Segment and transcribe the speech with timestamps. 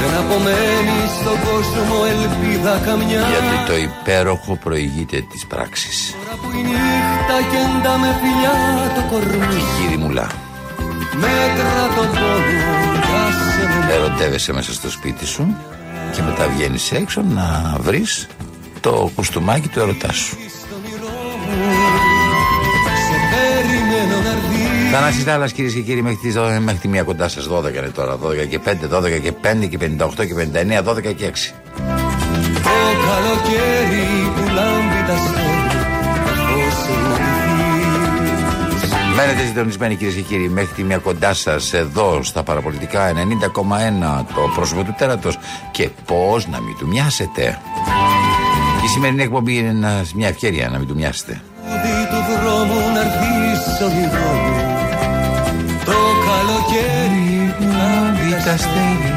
[0.00, 3.22] Δεν απομένει στον κόσμο ελπίδα καμιά.
[3.32, 6.14] Γιατί το υπέροχο προηγείται της πράξης.
[6.24, 8.54] Τώρα που η νύχτα κεντά με φιλιά
[8.94, 9.62] το κορμί.
[9.80, 10.28] Κύριε Μουλά.
[11.14, 12.60] Μέτρα τον πόνο
[13.90, 15.56] Ερωτεύεσαι μέσα στο σπίτι σου
[16.14, 18.26] Και μετά βγαίνεις έξω να βρεις
[18.80, 20.36] Το κουστούμάκι του ερωτάς σου
[24.92, 28.18] Θανάσης Δάλλας κυρίες και κύριοι μέχρι, τις, μέχρι τη μία κοντά σας 12 είναι τώρα
[28.18, 30.34] 12 και 5, 12 και 5 και 58 και
[30.82, 31.54] 59, 12 και 6
[32.62, 35.14] Το καλοκαίρι που λάμπει τα
[39.16, 44.50] Μένετε συντονισμένοι κυρίες και κύριοι μέχρι τη μία κοντά σας εδώ στα παραπολιτικά 90,1 το
[44.54, 45.38] πρόσωπο του τέρατος
[45.70, 47.58] και πώς να μην του μοιάσετε.
[48.84, 51.40] Η σημερινή εκπομπή είναι μια ευκαιρία να μην του μοιάσετε.
[52.10, 54.49] Του δρόμου να
[58.50, 59.12] τα στέλνει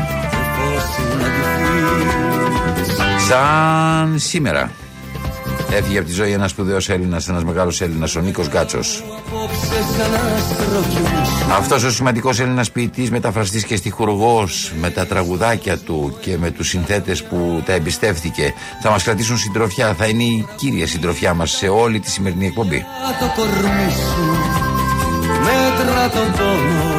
[3.28, 4.72] Σαν σήμερα
[5.72, 9.04] Έφυγε από τη ζωή ένας σπουδαίος Έλληνας, ένας μεγάλος Έλληνας, ο Νίκος Γκάτσος.
[11.58, 14.48] Αυτός ο σημαντικός Έλληνας ποιητής, μεταφραστής και στοιχουργό
[14.82, 19.94] με τα τραγουδάκια του και με τους συνθέτες που τα εμπιστεύτηκε, θα μας κρατήσουν συντροφιά.
[19.94, 22.86] Θα είναι η κύρια συντροφιά μας σε όλη τη σημερινή εκπομπή.
[25.44, 26.94] Μέτρα τον πόνο,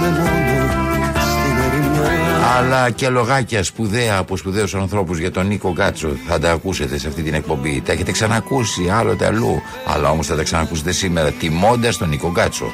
[0.00, 0.53] με μόνο
[2.56, 7.08] αλλά και λογάκια σπουδαία από σπουδαίους ανθρώπους για τον Νίκο Γκάτσο θα τα ακούσετε σε
[7.08, 7.82] αυτή την εκπομπή.
[7.86, 9.62] Τα έχετε ξανακούσει άλλοτε αλλού.
[9.86, 12.64] Αλλά όμως θα τα ξανακούσετε σήμερα τιμώντας τον Νίκο Γκάτσο.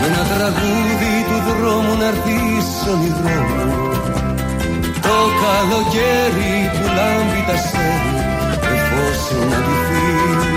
[0.00, 2.32] Με ένα τραγούδι του δρόμου να έρθει
[5.00, 8.14] Το καλοκαίρι που λάμπει τα στέλνει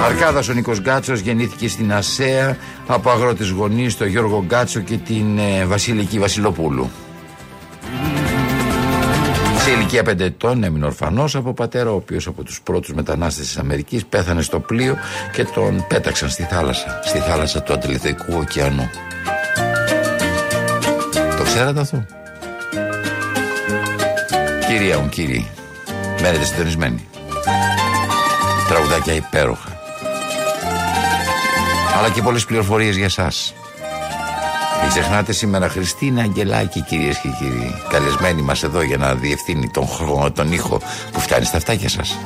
[0.05, 5.37] Αρκάδας ο Νίκος Γκάτσο γεννήθηκε στην Ασέα από αγρότε γονείς, τον Γιώργο Γκάτσο και την
[5.37, 6.89] ε, Βασιλική Βασιλοπούλου.
[9.89, 13.57] Σε ηλικία 5 ετών έμεινε ορφανός από πατέρα, ο οποίος από τους πρώτους μετανάστες της
[13.57, 14.97] Αμερικής πέθανε στο πλοίο
[15.31, 18.89] και τον πέταξαν στη θάλασσα, στη θάλασσα του Ατλαντικού ωκεανού.
[21.37, 22.05] Το ξέρατε αυτό;
[24.67, 25.49] Κυρία μου, κύριοι,
[26.21, 27.07] μένετε συντονισμένοι.
[28.67, 29.79] Τραγουδάκια υπέροχα.
[31.97, 33.53] Αλλά και πολλές πληροφορίες για σας.
[34.97, 37.75] Μην ξεχνάτε σήμερα Χριστίνα Αγγελάκη κυρίες και κύριοι.
[37.89, 39.87] Καλεσμένη μας εδώ για να διευθύνει τον,
[40.33, 40.81] τον ήχο
[41.11, 42.17] που φτάνει στα αυτάκια σας.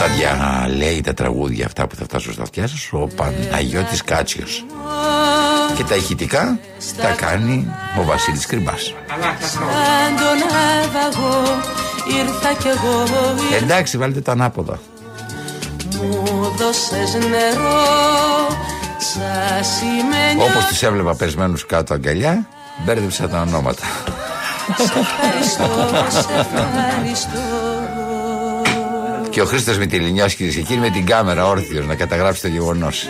[0.00, 4.64] Τα διαλέει τα τραγούδια αυτά που θα φτάσουν στα αυτιά σας ο Παναγιώτης Κάτσιος.
[5.76, 6.58] Και τα ηχητικά
[7.02, 7.70] τα κάνει
[8.00, 8.94] ο Βασίλης Κρυμπάς.
[13.60, 14.80] Εντάξει βάλτε τα ανάποδα.
[16.00, 18.38] Μου δώσες νερό
[20.38, 22.46] όπως τις έβλεπα περισμένους κάτω αγκαλιά
[22.84, 23.82] Μπέρδεψα τα ονόματα.
[29.30, 33.08] Και ο Χρήστος Μητυλινιάς κυρίες και κύριοι με την κάμερα όρθιος να καταγράψει το γεγονός.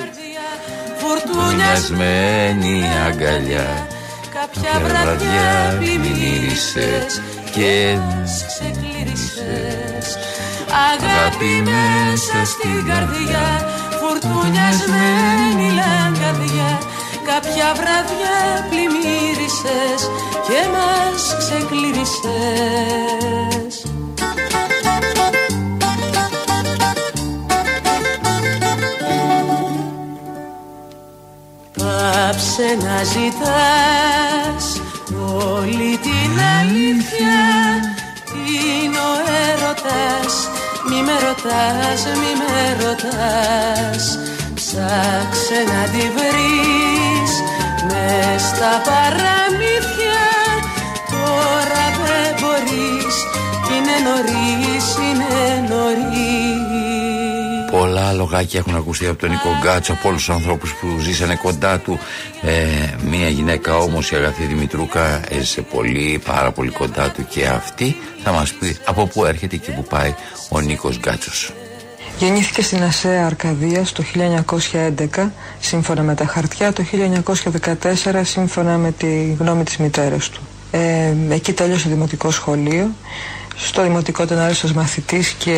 [0.98, 3.86] Φουρτουνιασμένη αγκαλιά
[4.34, 7.96] Κάποια βραδιά πλημμύρισες και
[8.46, 10.18] ξεκλήρισες
[10.92, 13.66] Αγάπη μέσα στην καρδιά
[14.08, 16.78] φουρτουνιασμένη λαγκαδιά
[17.26, 20.00] Κάποια βραδιά πλημμύρισες
[20.46, 22.26] και μας ξεκλήρισες.
[31.76, 34.64] Πάψε να ζητάς
[35.56, 37.36] όλη την αλήθεια
[41.08, 44.04] με ρωτάς, μη με ρωτάς.
[44.54, 47.32] Ψάξε να τη βρεις
[47.88, 50.26] Μες στα παραμύθια.
[51.10, 53.16] Τώρα δεν μπορείς
[53.74, 56.57] Είναι νωρίς, είναι νωρίς
[57.98, 61.78] Πολλά λογάκια έχουν ακουστεί από τον Νίκο Γκάτσο, από όλους τους ανθρώπους που ζήσανε κοντά
[61.78, 61.98] του.
[62.42, 62.54] Ε,
[63.10, 68.32] μία γυναίκα όμως, η αγαθή Δημητρούκα, έζησε πολύ, πάρα πολύ κοντά του και αυτή θα
[68.32, 70.14] μας πει από πού έρχεται και πού πάει
[70.48, 71.52] ο Νίκος Γκάτσος.
[72.18, 75.30] Γεννήθηκε στην Ασέα Αρκαδία το 1911
[75.60, 76.84] σύμφωνα με τα χαρτιά, το
[78.02, 80.40] 1914 σύμφωνα με τη γνώμη της μητέρας του.
[80.70, 82.90] Ε, εκεί τέλειωσε δημοτικό σχολείο.
[83.60, 85.56] Στο δημοτικό ήταν άρεστος μαθητής και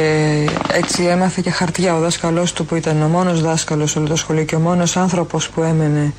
[0.72, 1.94] έτσι έμαθε και χαρτιά.
[1.94, 5.48] Ο δάσκαλός του που ήταν ο μόνος δάσκαλος όλο το σχολείο και ο μόνος άνθρωπος
[5.48, 6.12] που έμενε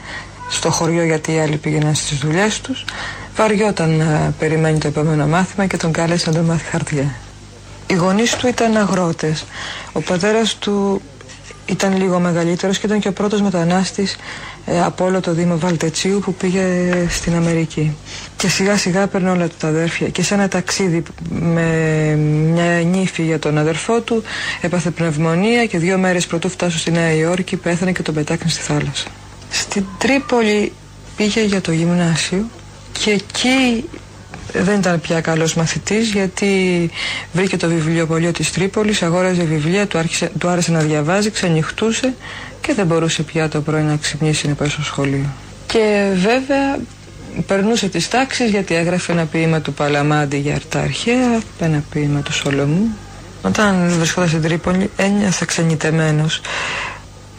[0.49, 2.85] στο χωριό γιατί οι άλλοι πήγαιναν στις δουλειές τους
[3.35, 7.15] βαριόταν να περιμένει το επόμενο μάθημα και τον κάλεσε να το μάθει χαρτιά.
[7.87, 9.45] Οι γονείς του ήταν αγρότες.
[9.91, 11.01] Ο πατέρας του
[11.65, 14.17] ήταν λίγο μεγαλύτερος και ήταν και ο πρώτος μετανάστης ε,
[14.65, 17.95] από όλο το Δήμο Βαλτετσίου που πήγε στην Αμερική.
[18.37, 21.65] Και σιγά σιγά παίρνει όλα του τα αδέρφια και σε ένα ταξίδι με
[22.53, 24.23] μια νύφη για τον αδερφό του
[24.61, 28.61] έπαθε πνευμονία και δύο μέρες πρωτού φτάσω στη Νέα Υόρκη πέθανε και τον πετάκαν στη
[28.61, 29.07] θάλασσα.
[29.49, 30.71] Στην Τρίπολη
[31.15, 32.45] πήγε για το γυμνάσιο
[32.91, 33.89] και εκεί
[34.53, 36.89] δεν ήταν πια καλός μαθητής γιατί
[37.33, 42.13] βρήκε το βιβλιοπωλείο της Τρίπολης, αγόραζε βιβλία, του, άρχισε, του άρεσε να διαβάζει, ξενυχτούσε
[42.61, 45.25] και δεν μπορούσε πια το πρωί να ξυπνήσει να πάει στο σχολείο.
[45.65, 46.79] Και βέβαια
[47.47, 52.33] περνούσε τις τάξεις γιατί έγραφε ένα ποίημα του Παλαμάντη για αρτά αρχαία, ένα ποίημα του
[52.33, 52.97] Σολομού.
[53.41, 56.41] Όταν βρισκόταν στην Τρίπολη ένιωθε ξενιτεμένος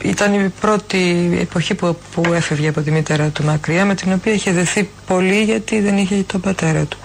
[0.02, 4.32] ήταν η πρώτη εποχή που, που έφευγε από τη μητέρα του μακριά με την οποία
[4.32, 6.98] είχε δεθεί πολύ γιατί δεν είχε τον πατέρα του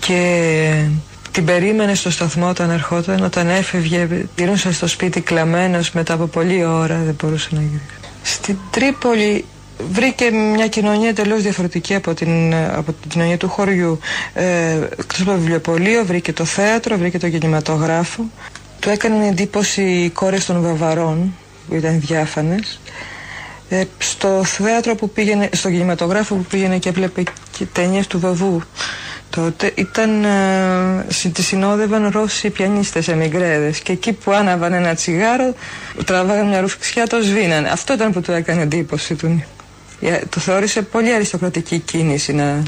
[0.00, 0.84] και
[1.30, 6.64] την περίμενε στο σταθμό όταν ερχόταν όταν έφευγε γυρνούσε στο σπίτι κλαμμένος μετά από πολλή
[6.64, 7.84] ώρα δεν μπορούσε να γυρίσει
[8.22, 9.44] στην Τρίπολη
[9.90, 13.98] βρήκε μια κοινωνία εντελώς διαφορετική από την, από την κοινωνία του χωριού.
[14.34, 18.24] Ε, εκτός από το βιβλιοπωλείο, βρήκε το θέατρο, βρήκε το κινηματογράφο.
[18.80, 21.34] Του έκανε εντύπωση οι κόρες των Βαβαρών,
[21.68, 22.80] που ήταν διάφανες.
[23.68, 27.22] Ε, στο θέατρο που πήγαινε, στο κινηματογράφο που πήγαινε και έβλεπε
[27.58, 28.62] και ταινίες του Βαβού
[29.30, 33.78] τότε ήταν, ε, τη συνόδευαν Ρώσοι πιανίστες εμιγρέδες.
[33.78, 35.54] Και εκεί που άναβαν ένα τσιγάρο
[36.04, 37.68] τραβάγαν μια ρουφιξιά το σβήνανε.
[37.68, 39.44] Αυτό ήταν που του έκανε εντύπωση του.
[40.00, 42.62] Ε, το θεώρησε πολύ αριστοκρατική κίνηση να,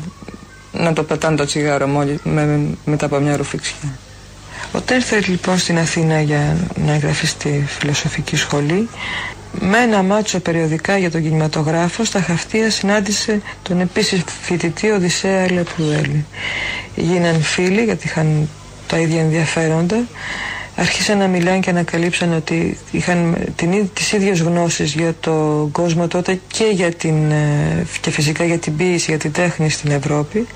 [0.73, 3.99] να το πετάνε το τσιγάρο μόλι, με, μετά από μια ρουφιξιά
[4.72, 8.88] όταν ήρθε λοιπόν στην Αθήνα για να εγγραφεί στη φιλοσοφική σχολή,
[9.52, 16.25] με ένα μάτσο περιοδικά για τον κινηματογράφο, στα χαυτία συνάντησε τον επίσης φοιτητή Οδυσσέα Λεπρουέλη.
[16.96, 18.49] Γίναν φίλοι γιατί είχαν
[18.87, 20.05] τα ίδια ενδιαφέροντα.
[20.76, 26.40] Άρχισαν να μιλάνε και ανακαλύψαν ότι είχαν την, τις ίδιες γνώσεις για τον κόσμο τότε
[26.49, 30.46] και, για την, ε, και φυσικά για την ποίηση, για την τέχνη στην Ευρώπη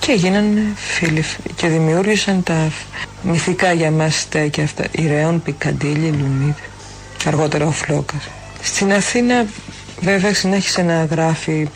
[0.00, 1.24] και έγιναν φίλοι
[1.56, 2.72] και δημιούργησαν τα
[3.22, 4.84] μυθικά για μας στέκια αυτά.
[4.90, 6.54] Ιρέων, Πικαντήλη, Λουνίδη
[7.16, 8.28] και αργότερα ο Φλόκας.
[8.62, 9.46] Στην Αθήνα
[10.00, 11.68] βέβαια συνέχισε να γράφει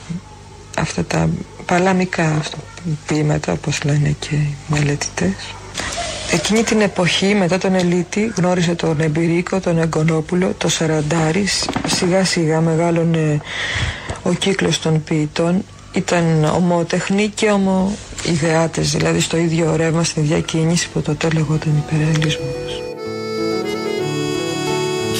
[0.78, 1.28] αυτά τα
[1.66, 2.40] παλαμικά
[3.06, 5.54] ποίηματα όπως λένε και οι μελετητές.
[6.32, 11.68] Εκείνη την εποχή μετά τον Ελίτη γνώρισε τον Εμπειρίκο, τον Εγκονόπουλο, τον Σαραντάρης.
[11.86, 13.40] Σιγά σιγά μεγάλωνε
[14.22, 20.88] ο κύκλος των ποιητών ήταν ομότεχνοι και ομοειδεάτες, δηλαδή στο ίδιο ρεύμα, στην ίδια κίνηση
[20.88, 22.82] που τότε λεγόταν υπερελισμός.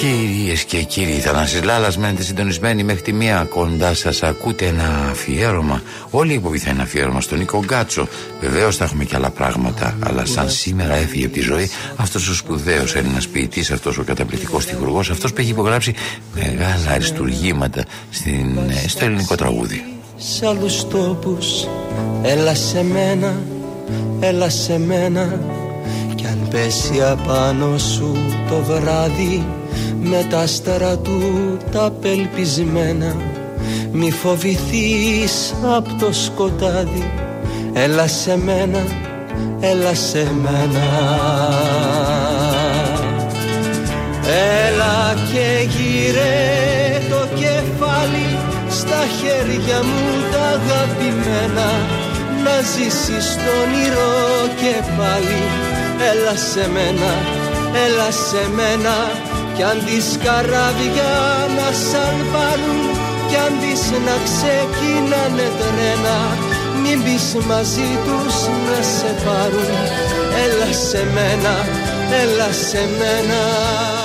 [0.01, 5.83] Κυρίες και κύριοι, Θανάσης Λάλας μένετε συντονισμένοι μέχρι τη μία κοντά σας ακούτε ένα αφιέρωμα
[6.11, 8.09] όλη η εκπομπή θα είναι αφιέρωμα στον Νίκο Γκάτσο.
[8.41, 12.35] Βεβαίως θα έχουμε και άλλα πράγματα αλλά σαν σήμερα έφυγε από τη ζωή αυτός ο
[12.35, 15.95] σπουδαίος Έλληνας ποιητής αυτός ο καταπληκτικός στιχουργός αυτός που έχει υπογράψει
[16.35, 21.67] μεγάλα αριστουργήματα στην, ε, στο ελληνικό τραγούδι σε άλλους τόπους.
[22.23, 23.35] Έλα σε μένα,
[24.21, 25.39] έλα σε μένα.
[26.15, 28.17] Κι αν πέσει απάνω σου
[28.49, 29.47] το βράδυ
[30.01, 31.21] Με τα άστερα του
[31.73, 33.17] τα πελπισμένα
[33.93, 37.11] Μη φοβηθείς από το σκοτάδι.
[37.73, 38.85] Έλα σε μένα,
[39.61, 40.85] έλα σε μένα.
[44.67, 46.84] Έλα και γύρε το κεφάλι
[48.85, 51.69] στα χέρια μου τα αγαπημένα.
[52.45, 54.13] Να ζήσεις το όνειρο
[54.61, 55.43] και πάλι.
[56.11, 57.13] Έλα σε μένα,
[57.85, 58.97] έλα σε μένα.
[59.55, 61.13] Κι αν τις καράβια
[61.57, 62.83] να σαλπάρουν
[63.29, 66.19] κι αν τις να ξεκινάνε τρένα
[66.83, 68.37] μην πεις μαζί τους
[68.67, 69.73] να σε πάρουν.
[70.45, 71.55] Έλα σε μένα,
[72.23, 74.04] έλα σε μένα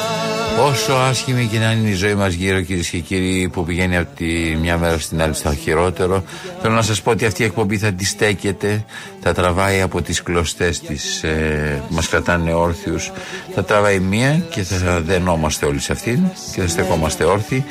[0.68, 4.16] Όσο άσχημη και να είναι η ζωή μας γύρω, κυρίες και κύριοι, που πηγαίνει από
[4.16, 4.26] τη
[4.62, 6.24] μια μέρα στην άλλη στο χειρότερο,
[6.62, 8.86] θέλω να σας πω ότι αυτή η εκπομπή θα τη στέκεται,
[9.20, 13.12] θα τραβάει από τις κλωστές της ε, που μας κρατάνε όρθιους.
[13.54, 16.20] Θα τραβάει μία και θα δενόμαστε όλοι σε αυτήν
[16.54, 17.66] και θα στεκόμαστε όρθιοι.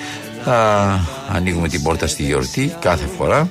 [0.45, 3.50] Θα ανοίγουμε την πόρτα στη γιορτή κάθε φορά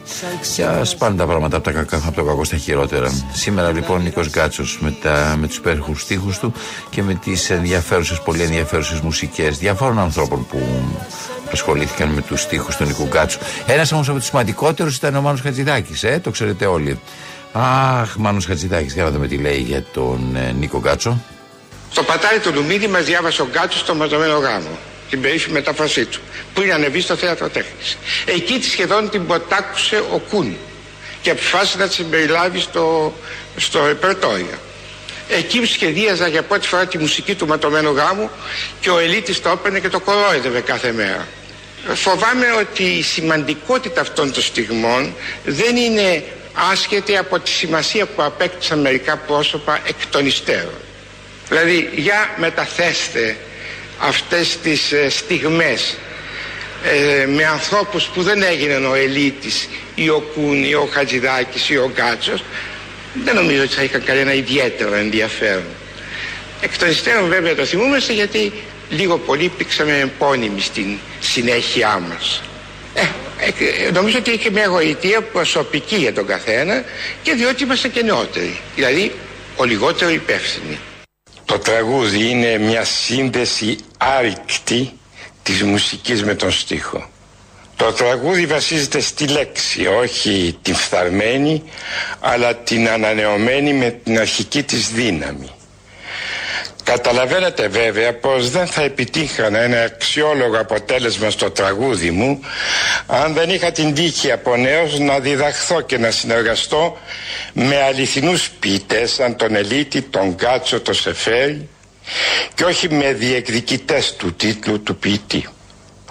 [0.55, 3.11] και ας πάνε τα πράγματα από, τα κακά, από το κακό στα χειρότερα.
[3.33, 4.93] Σήμερα λοιπόν Νίκος Γκάτσος με,
[5.37, 6.53] με τους υπέροχους στίχους του
[6.89, 10.59] και με τις ενδιαφέρουσες, πολύ ενδιαφέρουσες μουσικές διαφόρων ανθρώπων που
[11.51, 13.39] ασχολήθηκαν με τους στίχους του Νίκου Γκάτσου.
[13.65, 16.99] Ένας όμως από τους σημαντικότερους ήταν ο Μάνος Χατζηδάκης, ε, το ξέρετε όλοι.
[17.51, 21.21] Αχ, Μάνος Χατζηδάκης, για να δούμε τι λέει για τον ε, Νίκο Γκάτσο.
[21.91, 24.69] Στο πατάρι του Λουμίδη μας διάβασε ο Γκάτσος στο μαζεμένο γάμο
[25.09, 26.19] την περίφημη μετάφρασή του,
[26.53, 27.97] που είναι ανεβεί στο θέατρο τέχνης.
[28.25, 30.57] Εκεί τη σχεδόν την ποτάκουσε ο Κούν
[31.21, 33.13] και αποφάσισε να τη συμπεριλάβει στο,
[33.57, 34.57] στο ρεπερτόριο.
[35.29, 38.29] Εκεί σχεδίαζα για πρώτη φορά τη μουσική του ματωμένου γάμου
[38.79, 41.27] και ο Ελίτης το έπαιρνε και το κορόιδευε κάθε μέρα.
[41.93, 46.23] Φοβάμαι ότι η σημαντικότητα αυτών των στιγμών δεν είναι
[46.71, 50.79] άσχετη από τη σημασία που απέκτησαν μερικά πρόσωπα εκ των υστέρων.
[51.49, 53.37] Δηλαδή, για μεταθέστε
[53.99, 55.97] αυτές τις ε, στιγμές
[56.83, 61.77] ε, με ανθρώπους που δεν έγιναν ο Ελίτης ή ο Κούν ή ο Χατζηδάκης ή
[61.77, 62.43] ο Γκάτσος
[63.23, 65.63] δεν νομίζω ότι θα είχαν κανένα ιδιαίτερο ενδιαφέρον.
[66.61, 68.53] Εκ των υστέρων βέβαια το θυμούμαστε γιατί
[68.89, 72.41] λίγο πολύ υπήρξαμε επώνυμοι στην συνέχειά μας.
[72.93, 73.01] Ε,
[73.87, 76.83] ε, νομίζω ότι είχε μια γοητεία προσωπική για τον καθένα
[77.23, 79.11] και διότι είμαστε και νεότεροι, δηλαδή
[79.55, 80.79] ο λιγότερο υπεύθυνοι.
[81.47, 84.91] Το τραγούδι είναι μια σύνδεση άρρηκτη
[85.43, 87.09] της μουσικής με τον στίχο.
[87.75, 91.63] Το τραγούδι βασίζεται στη λέξη, όχι την φθαρμένη,
[92.19, 95.49] αλλά την ανανεωμένη με την αρχική της δύναμη.
[96.87, 102.39] Καταλαβαίνετε βέβαια πως δεν θα επιτύχανα ένα αξιόλογο αποτέλεσμα στο τραγούδι μου
[103.07, 106.97] αν δεν είχα την τύχη από νέος να διδαχθώ και να συνεργαστώ
[107.53, 111.69] με αληθινούς ποιητές σαν τον Ελίτη, τον Γκάτσο, τον Σεφέρι
[112.53, 115.47] και όχι με διεκδικητές του τίτλου του ποιητή.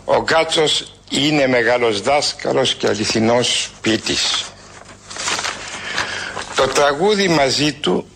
[0.05, 4.45] Ο Γκάτσος είναι μεγάλος δάσκαλος και αληθινός ποιητής.
[6.57, 8.11] Το τραγούδι μαζί του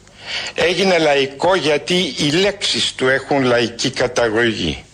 [0.54, 4.84] έγινε λαϊκό γιατί οι λέξεις του έχουν λαϊκή καταγωγή.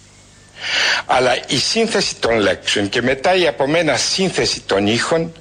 [1.07, 5.33] Αλλά η σύνθεση των λέξεων και μετά η από μένα σύνθεση των ήχων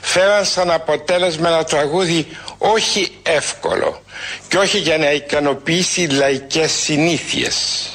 [0.00, 2.26] φέραν σαν αποτέλεσμα ένα τραγούδι
[2.58, 4.02] όχι εύκολο
[4.48, 7.88] και όχι για να ικανοποιήσει λαϊκές συνήθειες.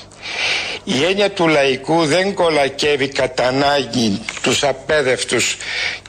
[0.83, 5.57] Η έννοια του λαϊκού δεν κολακεύει κατά ανάγκη τους απέδευτους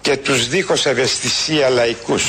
[0.01, 2.23] και τους δίχως ευαισθησία λαϊκούς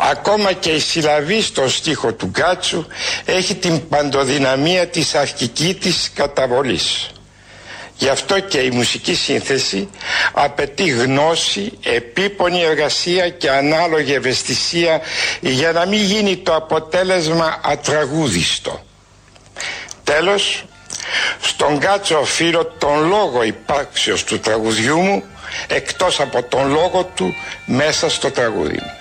[0.00, 2.86] Ακόμα και η συλλαβή στο στίχο του Γκάτσου
[3.24, 7.10] έχει την παντοδυναμία της αρχική της καταβολής.
[7.96, 9.88] Γι' αυτό και η μουσική σύνθεση
[10.32, 15.00] απαιτεί γνώση, επίπονη εργασία και ανάλογη ευαισθησία
[15.40, 18.84] για να μην γίνει το αποτέλεσμα ατραγούδιστο.
[20.04, 20.64] Τέλος,
[21.40, 25.22] στον Γκάτσο οφείλω τον λόγο υπάρξεως του τραγουδιού μου
[25.66, 27.34] εκτός από τον λόγο του
[27.66, 28.97] μέσα στο τραγούδι μου.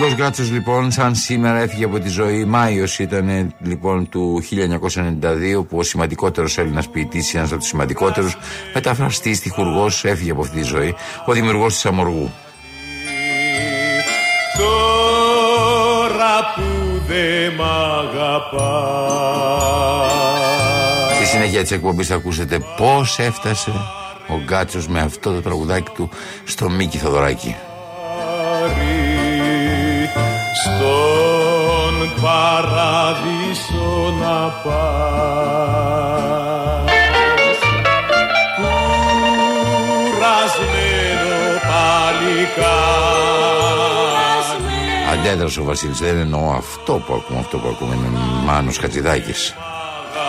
[0.00, 2.44] Νίκο Γκάτσο λοιπόν, σαν σήμερα έφυγε από τη ζωή.
[2.44, 8.36] Μάιος ήταν λοιπόν του 1992 που ο σημαντικότερος Έλληνας ποιητής, ένας από τους σημαντικότερους,
[8.74, 10.94] μεταφραστής, τυχουργός, έφυγε από αυτή τη ζωή.
[11.26, 12.30] Ο δημιουργός της Αμοργού.
[14.58, 16.62] Τώρα που
[17.06, 18.72] δεν μ' αγαπάς.
[21.14, 23.70] Στη συνέχεια της εκπομπής θα ακούσετε πώς έφτασε
[24.28, 26.08] ο Γκάτσο με αυτό το τραγουδάκι του
[26.44, 27.56] στο Μίκη Θοδωράκη
[32.22, 35.20] παράδεισο να πας.
[40.10, 40.50] Κουρασμένο
[41.68, 43.10] παλικάρι
[45.12, 49.54] Αντέδρασε ο Βασίλης, δεν εννοώ αυτό που ακούμε, αυτό που ακούμε είναι Μάνος Χατζηδάκης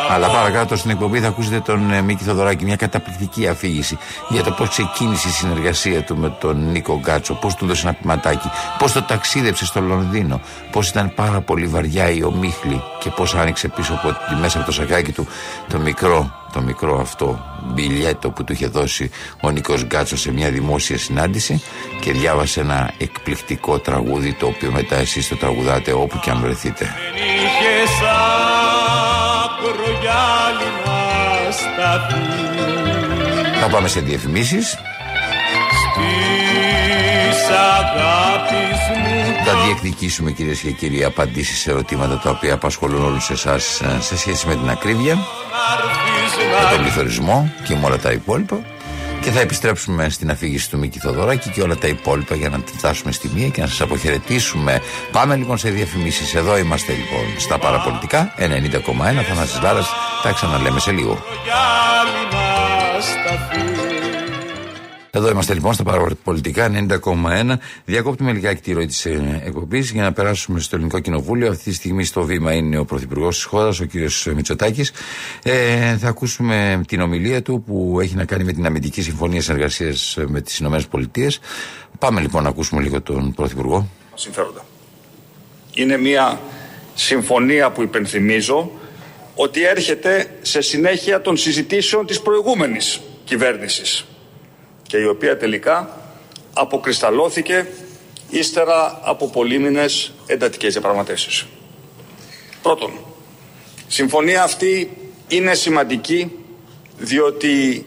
[0.09, 3.97] αλλά παρακάτω στην εκπομπή θα ακούσετε τον ε, Μίκη Θοδωράκη μια καταπληκτική αφήγηση
[4.29, 7.95] για το πώς ξεκίνησε η συνεργασία του με τον Νίκο Γκάτσο, πώς του δώσε ένα
[8.01, 13.35] πηματάκι, πώς το ταξίδεψε στο Λονδίνο, πώς ήταν πάρα πολύ βαριά η ομίχλη και πώς
[13.35, 15.27] άνοιξε πίσω από τη μέσα από το σακάκι του
[15.69, 20.49] το μικρό, το μικρό αυτό μπιλιέτο που του είχε δώσει ο Νίκος Γκάτσος σε μια
[20.49, 21.61] δημόσια συνάντηση
[22.01, 26.95] και διάβασε ένα εκπληκτικό τραγούδι το οποίο μετά εσείς το τραγουδάτε όπου και αν βρεθείτε.
[33.61, 34.77] Θα πάμε σε διαφημίσεις.
[39.45, 44.47] Θα διεκδικήσουμε κυρίες και κύριοι απαντήσεις σε ερωτήματα τα οποία απασχολούν όλους εσάς σε σχέση
[44.47, 48.70] με την ακρίβεια με τον πληθωρισμό και με όλα τα υπόλοιπα
[49.21, 52.71] Και θα επιστρέψουμε στην αφήγηση του Μίκη Θοδωράκη και όλα τα υπόλοιπα για να τη
[52.71, 54.81] φτάσουμε στη μία και να σας αποχαιρετήσουμε.
[55.11, 56.33] Πάμε λοιπόν σε διαφημίσεις.
[56.33, 59.89] Εδώ είμαστε λοιπόν στα παραπολιτικά 90,1 Θανάσης Λάρας.
[60.23, 61.23] Τα ξαναλέμε σε λίγο.
[65.13, 67.53] Εδώ είμαστε λοιπόν στα παραπολιτικά 90,1.
[67.85, 71.49] Διακόπτουμε λιγάκι τη ροή της ε, εκπομπής για να περάσουμε στο Ελληνικό Κοινοβούλιο.
[71.49, 73.91] Αυτή τη στιγμή στο βήμα είναι ο Πρωθυπουργός της χώρας, ο κ.
[74.35, 74.91] Μητσοτάκης.
[75.43, 80.17] Ε, θα ακούσουμε την ομιλία του που έχει να κάνει με την αμυντική συμφωνία συνεργασίας
[80.27, 81.27] με τις ΗΠΑ.
[81.99, 83.87] Πάμε λοιπόν να ακούσουμε λίγο τον Πρωθυπουργό.
[84.15, 84.65] Συμφέροντα.
[85.73, 86.41] Είναι μια
[86.95, 88.71] συμφωνία που υπενθυμίζω
[89.35, 94.05] ότι έρχεται σε συνέχεια των συζητήσεων της προηγούμενης κυβέρνησης
[94.91, 95.97] και η οποία τελικά
[96.53, 97.67] αποκρισταλώθηκε
[98.29, 101.45] ύστερα από πολύμηνες εντατικές διαπραγματεύσεις.
[102.61, 102.91] Πρώτον,
[103.87, 106.31] συμφωνία αυτή είναι σημαντική
[106.97, 107.85] διότι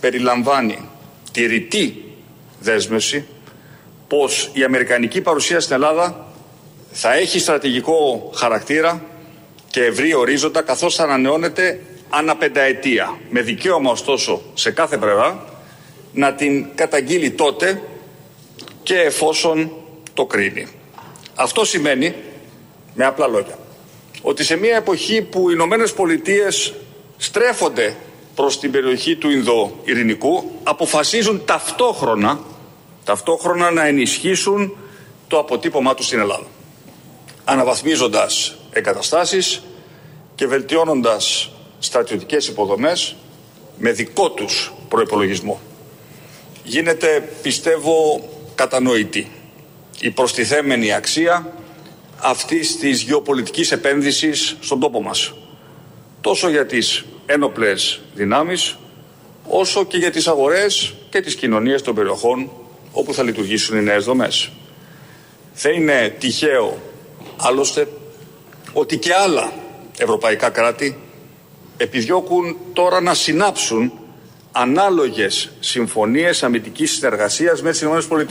[0.00, 0.88] περιλαμβάνει
[1.32, 2.04] τη ρητή
[2.60, 3.26] δέσμευση
[4.08, 6.26] πως η αμερικανική παρουσία στην Ελλάδα
[6.90, 9.02] θα έχει στρατηγικό χαρακτήρα
[9.70, 15.50] και ευρύ ορίζοντα καθώς θα ανανεώνεται ανά πενταετία με δικαίωμα ωστόσο σε κάθε πλευρά
[16.12, 17.82] να την καταγγείλει τότε
[18.82, 19.72] και εφόσον
[20.14, 20.66] το κρίνει.
[21.34, 22.14] Αυτό σημαίνει,
[22.94, 23.58] με απλά λόγια,
[24.22, 26.74] ότι σε μια εποχή που οι Ηνωμένες Πολιτείες
[27.16, 27.96] στρέφονται
[28.34, 32.40] προς την περιοχή του Ινδο-Ειρηνικού, αποφασίζουν ταυτόχρονα,
[33.04, 34.76] ταυτόχρονα να ενισχύσουν
[35.28, 36.46] το αποτύπωμά τους στην Ελλάδα.
[37.44, 39.62] Αναβαθμίζοντας εγκαταστάσεις
[40.34, 43.16] και βελτιώνοντας στρατιωτικές υποδομές
[43.78, 45.60] με δικό τους προϋπολογισμό
[46.64, 49.30] γίνεται πιστεύω κατανοητή
[50.00, 51.52] η προστιθέμενη αξία
[52.16, 55.32] αυτής της γεωπολιτικής επένδυσης στον τόπο μας.
[56.20, 58.76] Τόσο για τις ένοπλες δυνάμεις,
[59.46, 62.50] όσο και για τις αγορές και τις κοινωνίες των περιοχών
[62.92, 64.50] όπου θα λειτουργήσουν οι νέες δομές.
[65.52, 66.82] Θα είναι τυχαίο,
[67.36, 67.88] άλλωστε,
[68.72, 69.52] ότι και άλλα
[69.98, 70.98] ευρωπαϊκά κράτη
[71.76, 73.92] επιδιώκουν τώρα να συνάψουν
[74.52, 78.26] ανάλογες συμφωνίες αμυντικής συνεργασίας με τις ΗΠΑ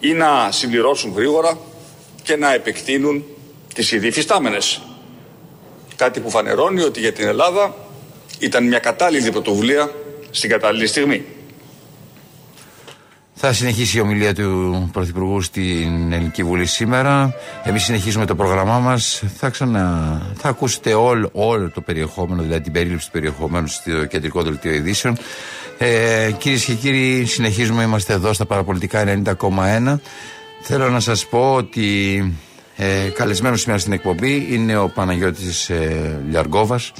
[0.00, 1.58] ή να συμπληρώσουν γρήγορα
[2.22, 3.24] και να επεκτείνουν
[3.74, 4.80] τις ήδη φυστάμενες.
[5.96, 7.74] Κάτι που φανερώνει ότι για την Ελλάδα
[8.38, 9.92] ήταν μια κατάλληλη πρωτοβουλία
[10.30, 11.24] στην κατάλληλη στιγμή.
[13.40, 17.34] Θα συνεχίσει η ομιλία του Πρωθυπουργού στην Ελληνική Βουλή σήμερα.
[17.64, 19.22] Εμείς συνεχίζουμε το πρόγραμμά μας.
[19.36, 20.22] Θα, ξανα...
[20.34, 25.16] θα ακούσετε όλο, όλο το περιεχόμενο, δηλαδή την περίληψη του περιεχομένου στο κεντρικό δελτίο ειδήσεων.
[25.78, 27.82] Ε, Κυρίες και κύριοι, συνεχίζουμε.
[27.82, 29.98] Είμαστε εδώ στα παραπολιτικά 90,1.
[30.62, 32.22] Θέλω να σας πω ότι
[32.76, 36.92] ε, καλεσμένος σήμερα στην εκπομπή είναι ο Παναγιώτης ε, Λιαργόβας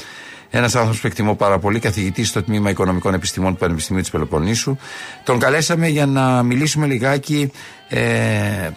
[0.51, 4.77] ένας άνθρωπος που εκτιμώ πάρα πολύ, καθηγητής στο τμήμα Οικονομικών Επιστημών του Πανεπιστημίου της Πελοποννήσου.
[5.25, 7.53] Τον καλέσαμε για να μιλήσουμε λιγάκι,
[7.89, 8.71] ε,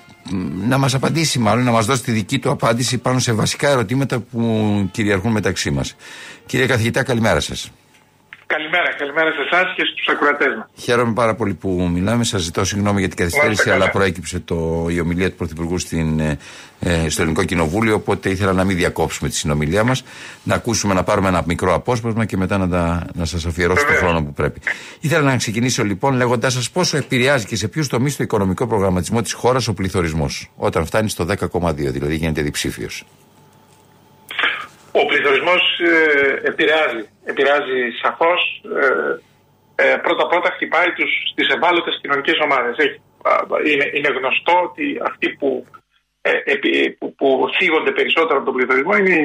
[0.67, 4.19] να μας απαντήσει μάλλον, να μας δώσει τη δική του απάντηση πάνω σε βασικά ερωτήματα
[4.19, 5.95] που κυριαρχούν μεταξύ μας.
[6.45, 7.71] Κύριε καθηγητά, καλημέρα σας.
[8.55, 10.67] Καλημέρα, καλημέρα σε εσάς και στους ακροατές μας.
[10.83, 12.23] Χαίρομαι πάρα πολύ που μιλάμε.
[12.23, 16.37] Σας ζητώ συγγνώμη για την καθυστέρηση, αλλά προέκυψε το, η ομιλία του Πρωθυπουργού στην, ε,
[16.79, 17.95] ε, στο Ελληνικό Κοινοβούλιο.
[17.95, 20.03] Οπότε ήθελα να μην διακόψουμε τη συνομιλία μας,
[20.43, 22.67] να ακούσουμε, να πάρουμε ένα μικρό απόσπασμα και μετά να,
[23.13, 24.59] να σας αφιερώσω τον χρόνο που πρέπει.
[24.99, 29.21] Ήθελα να ξεκινήσω λοιπόν λέγοντάς σας πόσο επηρεάζει και σε ποιους τομείς το οικονομικό προγραμματισμό
[29.21, 33.05] της χώρας ο πληθωρισμός, όταν φτάνει στο 10,2, δηλαδή γίνεται διψήφιος.
[34.91, 35.61] Ο πληθωρισμός
[36.43, 38.41] ε, επηρεάζει, επηρεάζει σαφώς.
[38.81, 39.13] Ε,
[39.83, 42.75] ε, πρώτα-πρώτα χτυπάει τους, τις ευάλωτες κοινωνικές ομάδες.
[43.71, 45.49] είναι, είναι γνωστό ότι αυτοί που,
[46.21, 46.31] ε,
[46.99, 49.17] που, που θίγονται περισσότερο από τον πληθωρισμό είναι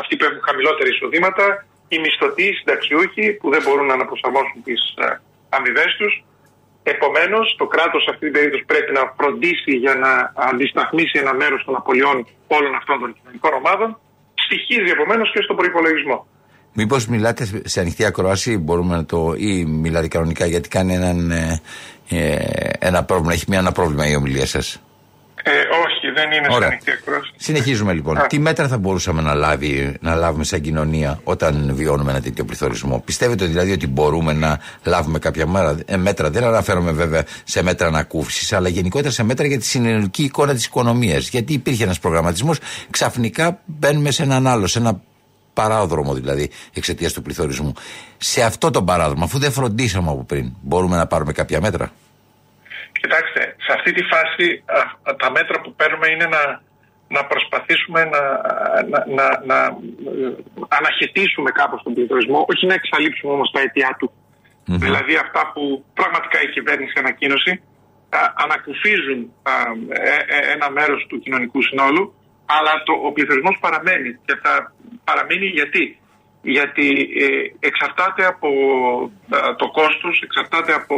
[0.00, 1.46] αυτοί που έχουν χαμηλότερα εισοδήματα,
[1.88, 5.06] οι μισθωτοί, οι συνταξιούχοι που δεν μπορούν να αναπροσαρμόσουν τις ε,
[5.56, 6.14] αμοιβές τους.
[6.94, 10.12] Επομένως, το κράτος σε αυτή την περίπτωση πρέπει να φροντίσει για να
[10.50, 12.16] αντισταθμίσει ένα μέρος των απολειών
[12.56, 13.90] όλων αυτών των κοινωνικών ομάδων
[14.44, 16.18] στοιχίζει επομένως και στον προπολογισμό.
[16.80, 19.34] Μήπως μιλάτε σε ανοιχτή ακρόαση, μπορούμε να το.
[19.36, 21.60] ή μιλάτε κανονικά, γιατί κάνει έναν, ε,
[22.08, 22.36] ε
[22.78, 24.80] ένα πρόβλημα, έχει μια, ένα πρόβλημα η ομιλία σας.
[25.42, 26.68] Ε, όχι, δεν είναι Ωραία.
[26.68, 27.32] σε ανοιχτή ακρόαση.
[27.36, 28.18] Συνεχίζουμε λοιπόν.
[28.18, 28.26] Α.
[28.26, 33.02] Τι μέτρα θα μπορούσαμε να, λάβει, να λάβουμε σαν κοινωνία όταν βιώνουμε ένα τέτοιο πληθωρισμό;
[33.04, 37.86] Πιστεύετε δηλαδή ότι μπορούμε να λάβουμε κάποια μέτρα, ε, μέτρα; Δεν αναφέρομαι βέβαια σε μέτρα
[37.86, 41.28] ανακούφισης, αλλά γενικότερα σε μέτρα για τη συνολική εικόνα της οικονομίας.
[41.28, 42.58] Γιατί υπήρχε ένας προγραμματισμός,
[42.90, 45.00] ξαφνικά μπαίνουμε σε έναν άλλο, σε ένα
[45.60, 47.72] παράδρομο δηλαδή εξαιτίας του πληθωρισμού.
[48.16, 51.86] Σε αυτό το παράδρομο, αφού δεν φροντίσαμε από πριν, μπορούμε να πάρουμε κάποια μέτρα;
[53.00, 54.46] Κοιτάξτε, σε αυτή τη φάση
[55.22, 56.42] τα μέτρα που παίρνουμε είναι να,
[57.16, 58.22] να προσπαθήσουμε να,
[58.92, 60.28] να, να, να ε,
[60.78, 64.08] αναχαιτήσουμε κάπως τον πληθωρισμό, όχι να εξαλείψουμε όμως τα αιτιά του.
[64.86, 65.62] δηλαδή αυτά που
[65.98, 67.52] πραγματικά η κυβέρνηση ανακοίνωσε,
[68.18, 69.52] α, ανακουφίζουν α,
[69.88, 72.02] ε, ε, ένα μέρος του κοινωνικού συνόλου,
[72.54, 74.52] αλλά το, ο πληθωρισμός παραμένει και θα
[75.04, 75.84] παραμείνει γιατί;
[76.42, 76.88] Γιατί
[77.24, 77.26] ε,
[77.68, 78.48] εξαρτάται από
[79.60, 80.94] το κόστος, εξαρτάται από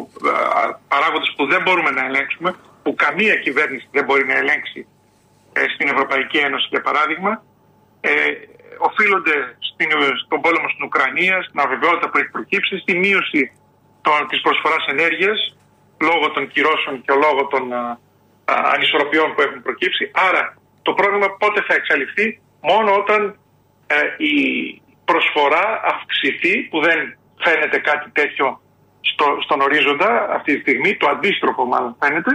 [0.89, 2.51] παράγοντες που δεν μπορούμε να ελέγξουμε,
[2.83, 4.81] που καμία κυβέρνηση δεν μπορεί να ελέγξει
[5.75, 7.33] στην Ευρωπαϊκή Ένωση για παράδειγμα,
[8.01, 8.13] ε,
[8.89, 9.37] οφείλονται
[9.69, 9.89] στην,
[10.25, 13.43] στον πόλεμο στην Ουκρανία, στην αβεβαιότητα που έχει προκύψει, στη μείωση
[14.03, 15.39] τη της προσφοράς ενέργειας
[16.09, 17.83] λόγω των κυρώσεων και λόγω των α,
[18.45, 20.11] α, ανισορροπιών που έχουν προκύψει.
[20.29, 22.27] Άρα το πρόβλημα πότε θα εξαλειφθεί;
[22.61, 23.21] Μόνο όταν
[23.87, 23.97] ε,
[24.33, 24.35] η
[25.05, 26.99] προσφορά αυξηθεί που δεν
[27.45, 28.61] φαίνεται κάτι τέτοιο
[29.11, 32.33] στο, στον ορίζοντα αυτή τη στιγμή, το αντίστροφο μάλλον φαίνεται,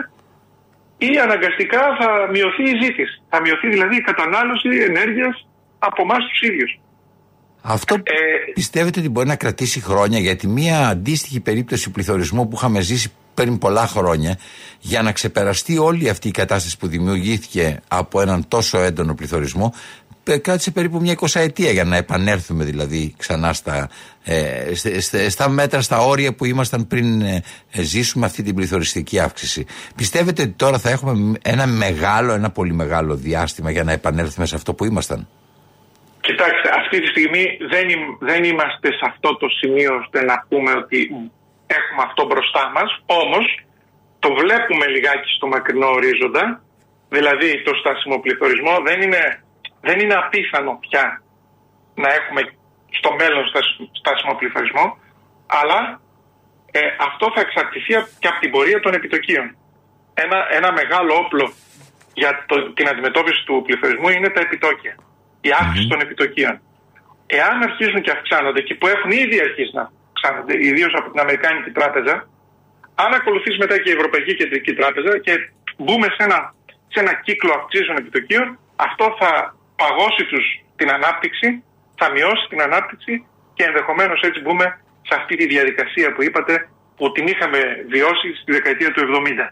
[0.98, 3.16] ή αναγκαστικά θα μειωθεί η ζήτηση.
[3.30, 5.48] Θα μειωθεί δηλαδή η κατανάλωση ενέργειας
[5.80, 6.80] από εμάς τους ίδιους.
[7.62, 12.82] Αυτό ε, πιστεύετε ότι μπορεί να κρατήσει χρόνια, γιατί μία αντίστοιχη περίπτωση πληθωρισμού που είχαμε
[12.82, 14.38] ζήσει πριν πολλά χρόνια,
[14.80, 19.74] για να ξεπεραστεί όλη αυτή η κατάσταση που δημιουργήθηκε από έναν τόσο έντονο πληθωρισμό,
[20.42, 23.90] κράτησε περίπου μια εικοσαετία για να επανέλθουμε δηλαδή ξανά στα,
[24.24, 24.74] ε,
[25.30, 29.66] στα μέτρα, στα όρια που ήμασταν πριν ε, ζήσουμε αυτή την πληθωριστική αύξηση.
[29.96, 34.56] Πιστεύετε ότι τώρα θα έχουμε ένα μεγάλο, ένα πολύ μεγάλο διάστημα για να επανέλθουμε σε
[34.56, 35.28] αυτό που ήμασταν;
[36.28, 37.88] Κοιτάξτε, αυτή τη στιγμή δεν,
[38.20, 41.10] δεν είμαστε σε αυτό το σημείο ώστε να πούμε ότι
[41.78, 42.90] έχουμε αυτό μπροστά μας.
[43.06, 43.46] Όμως
[44.20, 46.44] το βλέπουμε λιγάκι στο μακρινό ορίζοντα.
[47.10, 49.22] Δηλαδή το στάσιμο πληθωρισμό δεν είναι,
[49.82, 51.22] δεν είναι απίθανο πια
[51.96, 52.42] να έχουμε
[52.90, 53.44] στο μέλλον
[54.00, 54.86] στάσιμο πληθωρισμό.
[55.60, 55.80] Αλλά
[56.72, 59.46] ε, αυτό θα εξαρτηθεί και από την πορεία των επιτοκίων.
[60.14, 61.46] Ένα, ένα μεγάλο όπλο
[62.14, 64.96] για το, την αντιμετώπιση του πληθωρισμού είναι τα επιτόκια
[65.48, 66.56] η αύξηση των επιτοκίων.
[67.40, 69.86] Εάν αρχίζουν και αυξάνονται και που έχουν ήδη αρχίσει να
[70.26, 72.16] αυξάνονται, ιδίως από την Αμερικάνικη Τράπεζα,
[73.04, 75.34] αν ακολουθήσει μετά και η Ευρωπαϊκή Κεντρική Τράπεζα και
[75.78, 76.40] μπούμε σε ένα,
[76.94, 79.32] σε ένα κύκλο αυξήσεων επιτοκίων, αυτό θα
[79.82, 81.64] παγώσει τους την ανάπτυξη,
[82.00, 83.14] θα μειώσει την ανάπτυξη
[83.54, 84.66] και ενδεχομένως έτσι μπούμε
[85.08, 89.50] σε αυτή τη διαδικασία που είπατε που την είχαμε βιώσει στη δεκαετία του 70.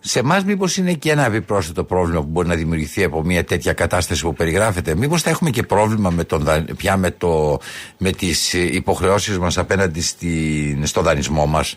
[0.00, 3.72] Σε εμάς, μήπως είναι και ένα επιπρόσθετο πρόβλημα που μπορεί να δημιουργηθεί από μια τέτοια
[3.72, 7.58] κατάσταση που περιγράφεται; Μήπως θα έχουμε και πρόβλημα με τον, πια με, το,
[7.98, 11.76] με τις υποχρεώσεις μας απέναντι στην, στο δανεισμό μας;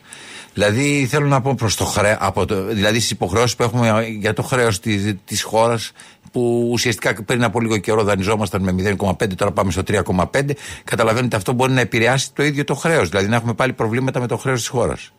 [0.54, 4.80] Δηλαδή, θέλω να πω προς το χρέο, δηλαδή στις υποχρεώσεις που έχουμε για το χρέος
[4.80, 5.92] της της χώρας,
[6.32, 10.56] που ουσιαστικά πριν από λίγο καιρό δανειζόμασταν με 0,5, τώρα πάμε στο 3,5.
[10.84, 13.10] Καταλαβαίνετε, αυτό μπορεί να επηρεάσει το ίδιο το χρέος.
[13.10, 15.12] Δηλαδή, να έχουμε πάλι προβλήματα με το χρέος της χώρας.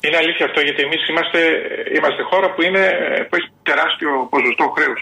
[0.00, 1.40] Είναι αλήθεια αυτό γιατί εμείς είμαστε,
[1.96, 2.84] είμαστε χώρα που, είναι,
[3.26, 5.00] που έχει τεράστιο ποσοστό χρέους.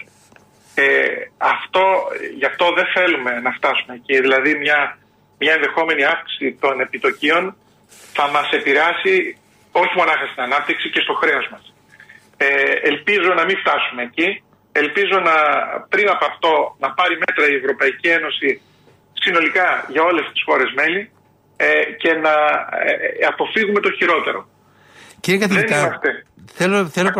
[0.75, 0.85] Ε,
[1.37, 1.83] αυτό,
[2.39, 4.19] γι' αυτό δεν θέλουμε να φτάσουμε εκεί.
[4.25, 4.97] Δηλαδή μια,
[5.37, 7.55] μια ενδεχόμενη αύξηση των επιτοκίων
[8.17, 9.37] θα μας επηρεάσει
[9.71, 11.73] όχι μόνο στην ανάπτυξη και στο χρέος μας.
[12.37, 12.47] Ε,
[12.91, 14.43] ελπίζω να μην φτάσουμε εκεί.
[14.71, 15.35] Ελπίζω να
[15.89, 18.61] πριν από αυτό να πάρει μέτρα η Ευρωπαϊκή Ένωση
[19.13, 21.11] συνολικά για όλες τις χώρες μέλη
[21.57, 22.33] ε, και να
[22.89, 24.48] ε, αποφύγουμε το χειρότερο.
[25.19, 25.99] Κύριε καθηγητά,
[26.53, 27.11] θέλω, θέλω,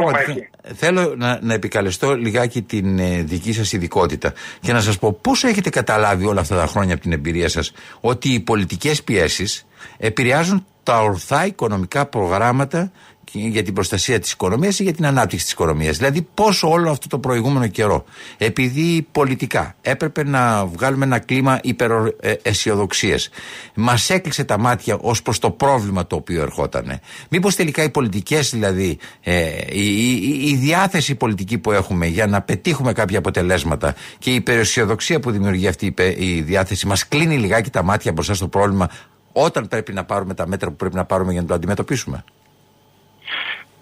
[0.76, 5.44] θέλω να, να επικαλεστώ λιγάκι την ε, δική σας ειδικότητα και να σας πω πώς
[5.44, 9.66] έχετε καταλάβει όλα αυτά τα χρόνια από την εμπειρία σας ότι οι πολιτικές πιέσεις
[9.98, 12.92] επηρεάζουν τα ορθά οικονομικά προγράμματα
[13.32, 15.98] για την προστασία της οικονομίας ή για την ανάπτυξη της οικονομίας.
[15.98, 18.04] Δηλαδή, πόσο όλο αυτό το προηγούμενο καιρό,
[18.38, 23.30] επειδή πολιτικά έπρεπε να βγάλουμε ένα κλίμα υπεραισιοδοξίας,
[23.76, 27.00] μας έκλεισε τα μάτια ως προς το πρόβλημα το οποίο ερχόταν.
[27.30, 32.42] Μήπως τελικά οι πολιτικές, δηλαδή, ε, η, η, η, διάθεση πολιτική που έχουμε για να
[32.42, 37.84] πετύχουμε κάποια αποτελέσματα και η υπεραισιοδοξία που δημιουργεί αυτή η διάθεση μας κλείνει λιγάκι τα
[37.84, 38.90] μάτια μπροστά στο πρόβλημα
[39.32, 42.24] όταν πρέπει να πάρουμε τα μέτρα που πρέπει να πάρουμε για να το αντιμετωπίσουμε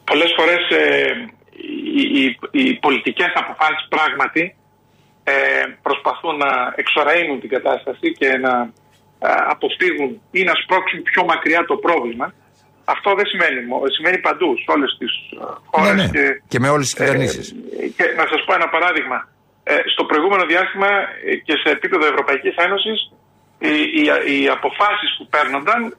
[0.09, 1.13] πολλές φορές ε,
[1.99, 4.43] οι, οι, οι πολιτικές αποφάσεις πράγματι
[5.23, 5.33] ε,
[5.81, 8.53] προσπαθούν να εξοραείνουν την κατάσταση και να
[9.19, 12.33] ε, αποφύγουν ή να σπρώξουν πιο μακριά το πρόβλημα.
[12.85, 13.59] Αυτό δεν σημαίνει,
[13.95, 15.95] σημαίνει παντού, σε όλες τις ε, χώρες.
[15.95, 16.09] Ναι, ναι.
[16.15, 17.45] Και, και με όλες τις κυβερνήσεις.
[17.97, 19.17] και να σας πω ένα παράδειγμα.
[19.93, 20.89] στο προηγούμενο διάστημα
[21.45, 22.99] και σε επίπεδο Ευρωπαϊκής Ένωσης
[23.59, 25.97] οι, οι, οι αποφάσεις που παίρνονταν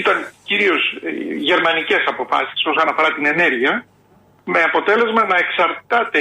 [0.00, 0.16] ήταν
[0.48, 1.10] κυρίως ε,
[1.50, 3.72] γερμανικές αποφάσεις όσον αφορά την ενέργεια
[4.44, 6.20] με αποτέλεσμα να εξαρτάται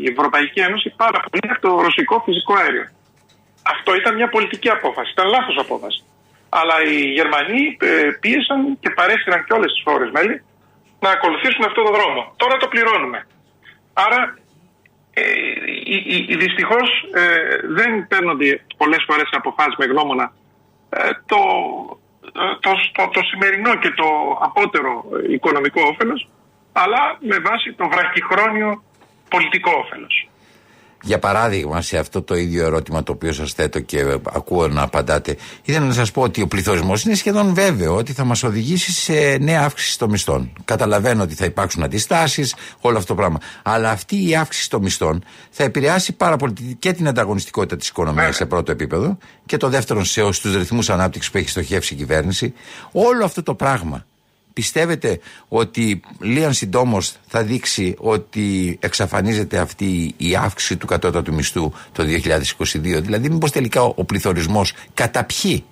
[0.00, 2.86] η Ευρωπαϊκή Ένωση πάρα πολύ από το ρωσικό φυσικό αέριο.
[3.74, 6.00] Αυτό ήταν μια πολιτική απόφαση, ήταν λάθος απόφαση.
[6.48, 10.36] Αλλά οι Γερμανοί ε, πίεσαν και παρέστηραν και όλες τις χώρες μέλη
[11.04, 12.20] να ακολουθήσουν αυτόν τον δρόμο.
[12.36, 13.18] Τώρα το πληρώνουμε.
[13.92, 14.20] Άρα
[15.14, 15.22] ε,
[16.36, 20.32] δυστυχώς ε, δεν παίρνονται πολλές φορές αποφάσεις με γνώμονα
[20.90, 21.38] ε, το
[22.60, 26.28] το, το, το σημερινό και το απότερο οικονομικό όφελος,
[26.72, 28.82] αλλά με βάση το βραχυχρόνιο
[29.28, 30.29] πολιτικό όφελος.
[31.02, 35.36] Για παράδειγμα, σε αυτό το ίδιο ερώτημα το οποίο σας θέτω και ακούω να απαντάτε,
[35.62, 39.36] ήθελα να σας πω ότι ο πληθωρισμός είναι σχεδόν βέβαιο ότι θα μας οδηγήσει σε
[39.40, 40.52] νέα αύξηση των μισθών.
[40.64, 43.38] Καταλαβαίνω ότι θα υπάρξουν αντιστάσεις, όλο αυτό το πράγμα.
[43.62, 48.36] Αλλά αυτή η αύξηση των μισθών θα επηρεάσει πάρα πολύ και την ανταγωνιστικότητα της οικονομίας
[48.36, 52.54] σε πρώτο επίπεδο και το δεύτερο στου ρυθμούς ανάπτυξης που έχει στοχεύσει η κυβέρνηση.
[52.92, 54.04] Όλο αυτό το πράγμα
[54.52, 62.02] Πιστεύετε ότι λίγαν συντόμω θα δείξει ότι εξαφανίζεται αυτή η αύξηση του κατώτατου μισθού το
[62.02, 62.78] 2022.
[62.82, 65.64] Δηλαδή, μήπως τελικά ο πληθωρισμός καταπιεί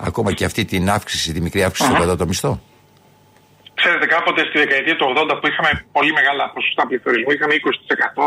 [0.00, 2.60] ακόμα και αυτή την αύξηση, τη μικρή αύξηση του κατώτατου μισθού.
[3.74, 8.24] Ξέρετε, κάποτε στη δεκαετία του 80 που είχαμε πολύ μεγάλα ποσοστά πληθωρισμού, είχαμε 20%.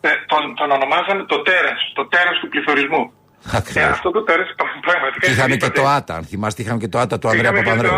[0.00, 3.02] Ε, τον, τον ονομάζαμε το τέρα, το τέρα του πληθωρισμού.
[3.74, 4.44] Ε, αυτό το τέρα
[4.86, 5.30] πραγματικά.
[5.30, 7.92] Είχαμε και το ΆΤΑ, αν θυμάστε, είχαμε και το ΆΤΑ του Ανδρέα Παπανδρέου.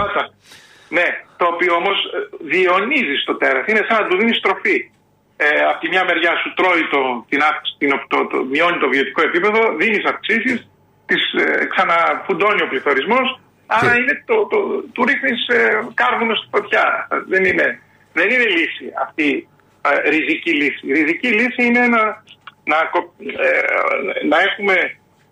[0.96, 2.18] Ναι, το οποίο όμως ε,
[2.52, 3.64] διαιωνίζει στο τέρας.
[3.66, 4.78] Είναι σαν να του δίνεις τροφή.
[5.36, 8.88] Ε, από τη μια μεριά σου τρώει το, την αύξηση, την, το, το, μειώνει το
[8.88, 10.58] βιωτικό επίπεδο, δίνεις αυξήσεις,
[11.42, 13.40] ε, ξαναφουντώνει ο πληθωρισμός.
[13.66, 14.58] Άρα είναι το, το,
[14.94, 17.08] του ρίχνεις ε, κάρβουνο στη φωτιά.
[17.32, 17.66] Δεν είναι,
[18.12, 19.48] δεν είναι λύση αυτή
[19.88, 20.86] ε, ριζική λύση.
[20.86, 22.02] Η ριζική λύση είναι να,
[22.72, 22.78] να,
[23.46, 24.76] ε, να έχουμε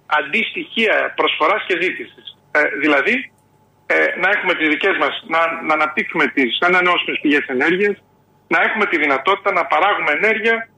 [0.07, 2.27] αντίστοιχεία προσφοράς και ζήτησης.
[2.53, 3.33] Ε, δηλαδή,
[3.87, 7.97] ε, να έχουμε τις δικές μας, να, να αναπτύξουμε τις ανανεώσιμες πηγές ενέργειας,
[8.49, 10.69] να έχουμε τη δυνατότητα να παράγουμε ενέργεια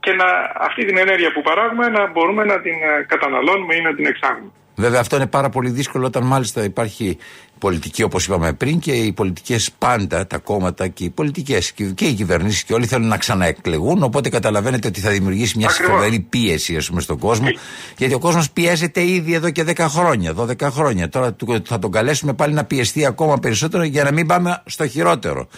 [0.00, 0.26] και να,
[0.68, 4.50] αυτή την ενέργεια που παράγουμε να μπορούμε να την ε, καταναλώνουμε ή να την εξάγουμε.
[4.76, 7.18] Βέβαια, αυτό είναι πάρα πολύ δύσκολο όταν μάλιστα υπάρχει
[7.60, 12.12] πολιτική, όπως είπαμε πριν, και οι πολιτικές πάντα, τα κόμματα και οι πολιτικές και οι
[12.12, 14.02] κυβερνήσεις και όλοι θέλουν να ξαναεκλεγούν.
[14.02, 17.48] Οπότε καταλαβαίνετε ότι θα δημιουργήσει μια φοβερή πίεση, ας πούμε, στον κόσμο.
[17.96, 21.08] Γιατί ο κόσμος πιέζεται ήδη εδώ και 10 χρόνια, 12 χρόνια.
[21.08, 25.48] Τώρα θα τον καλέσουμε πάλι να πιεστεί ακόμα περισσότερο για να μην πάμε στο χειρότερο.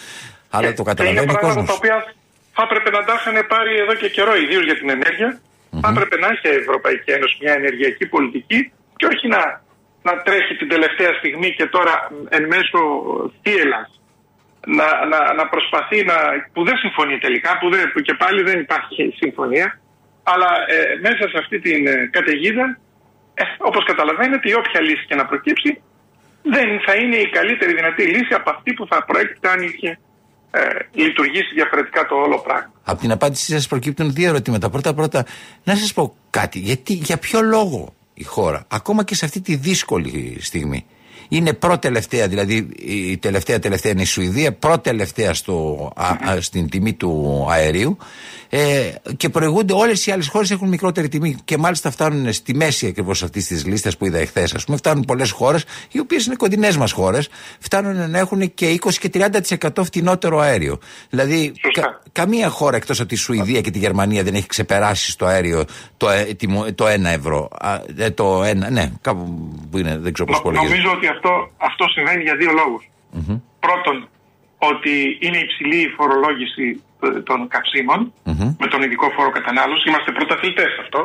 [0.49, 1.65] Αλλά το καταλαβαίνει ο κόσμος.
[1.67, 2.13] τα οποία
[2.53, 5.39] θα έπρεπε να τα είχαν πάρει εδώ και καιρό, ιδίως για την ενέργεια.
[5.39, 5.79] Mm-hmm.
[5.81, 9.62] Θα έπρεπε να έχει η Ευρωπαϊκή Ένωση μια ενεργειακή πολιτική και όχι να,
[10.07, 11.93] να τρέχει την τελευταία στιγμή και τώρα
[12.29, 12.79] εν μέσω
[13.41, 13.89] θύελας
[14.77, 16.17] να, να, να προσπαθεί να,
[16.53, 19.67] που δεν συμφωνεί τελικά, που, δεν, που και πάλι δεν υπάρχει συμφωνία,
[20.31, 22.65] αλλά ε, μέσα σε αυτή την ε, καταιγίδα,
[23.33, 25.71] ε, όπως καταλαβαίνετε, η όποια λύση και να προκύψει,
[26.55, 29.99] δεν θα είναι η καλύτερη δυνατή λύση από αυτή που θα προέκυπτε αν είχε
[30.51, 30.61] ε,
[30.91, 32.73] λειτουργήσει διαφορετικά το όλο πράγμα.
[32.83, 34.69] Από την απάντησή σας προκύπτουν δύο ερωτήματα.
[34.69, 35.25] Πρώτα-πρώτα,
[35.63, 36.59] να σας πω κάτι.
[36.59, 40.85] Γιατί, για ποιο λόγο η χώρα, ακόμα και σε αυτή τη δύσκολη στιγμή.
[41.33, 45.33] Είναι πρώτη-τελευταία, δηλαδή η τελευταία τελευταία είναι η Σουηδία, πρώτη-τελευταία
[46.39, 47.97] στην τιμή του αερίου
[48.55, 52.87] ε, και προηγούνται όλες οι άλλες χώρες έχουν μικρότερη τιμή και μάλιστα φτάνουν στη μέση
[52.87, 54.53] ακριβώς αυτής της λίστας που είδα εχθές.
[54.53, 58.69] Α πούμε, φτάνουν πολλές χώρες, οι οποίες είναι κοντινές μας χώρες, φτάνουν να έχουν και
[58.69, 60.79] 20 και 30% φτηνότερο αέριο.
[61.09, 65.25] Δηλαδή, κα, καμία χώρα εκτός από τη Σουηδία και τη Γερμανία δεν έχει ξεπεράσει στο
[65.25, 65.65] αέριο
[65.97, 66.27] το, ε,
[66.75, 67.49] το 1 ευρώ.
[67.97, 72.23] Ε, το 1, ναι, κάπου που είναι, δεν ξέρω πώς Νομίζω ότι αυτό, αυτό συμβαίνει
[72.23, 72.83] για δύο λόγους.
[73.15, 73.37] Mm-hmm.
[73.65, 73.95] Πρώτον,
[74.71, 76.83] ότι είναι υψηλή η φορολόγηση
[77.29, 78.13] των καυσιμων
[78.61, 79.85] με τον ειδικό φόρο κατανάλωσης.
[79.85, 81.01] Είμαστε πρωταθλητές σε αυτό.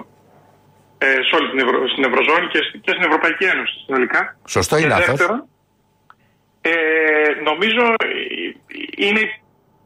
[0.99, 1.79] Ε, σε όλη την Ευρω...
[1.93, 4.21] στην Ευρωζώνη και, και στην Ευρωπαϊκή Ένωση συνολικά.
[4.57, 5.15] Σωστό ή λάθο.
[6.61, 6.73] ε,
[7.49, 8.09] νομίζω ε,
[9.07, 9.23] είναι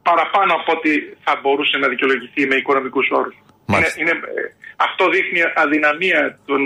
[0.09, 0.91] παραπάνω από ό,τι
[1.25, 3.37] θα μπορούσε να δικαιολογηθεί με οικονομικούς όρους.
[3.67, 4.43] Είναι, είναι, ε,
[4.77, 6.61] αυτό δείχνει αδυναμία των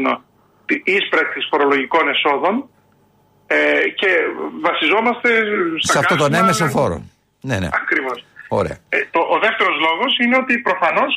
[0.98, 2.54] ίσπραξης φορολογικών εσόδων
[3.46, 4.10] ε, και
[4.66, 5.30] βασιζόμαστε
[5.82, 6.98] στα σε αυτό τον έμεσο φόρο.
[7.48, 7.68] Ναι, ναι.
[7.82, 8.18] Ακριβώς.
[8.48, 8.76] Ωραία.
[8.88, 11.12] Ε, το, ο δεύτερος λόγος είναι ότι προφανώς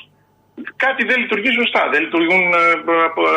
[0.76, 1.82] κάτι δεν λειτουργεί σωστά.
[1.94, 2.64] Δεν λειτουργούν ε,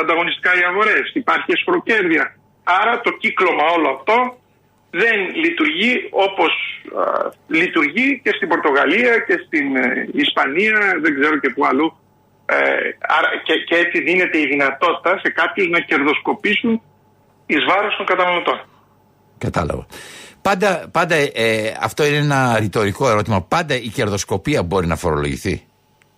[0.03, 1.05] ανταγωνιστικά οι αγορές.
[1.23, 2.25] Υπάρχει εσχροκέρδεια.
[2.81, 4.17] Άρα το κύκλωμα όλο αυτό
[5.03, 6.53] δεν λειτουργεί όπως
[7.49, 11.89] λειτουργεί και στην Πορτογαλία και στην ε, Ισπανία, δεν ξέρω και που αλλού.
[12.47, 12.57] Ε,
[13.17, 16.83] άρα και, και έτσι δίνεται η δυνατότητα σε κάποιους να κερδοσκοπήσουν
[17.47, 18.59] εις βάρος των καταναλωτών.
[19.43, 19.87] Κατάλαβα.
[20.43, 23.43] Πάντα, πάντα ε, αυτό είναι ένα ρητορικό ερώτημα.
[23.43, 25.63] Πάντα η κερδοσκοπία μπορεί να φορολογηθεί.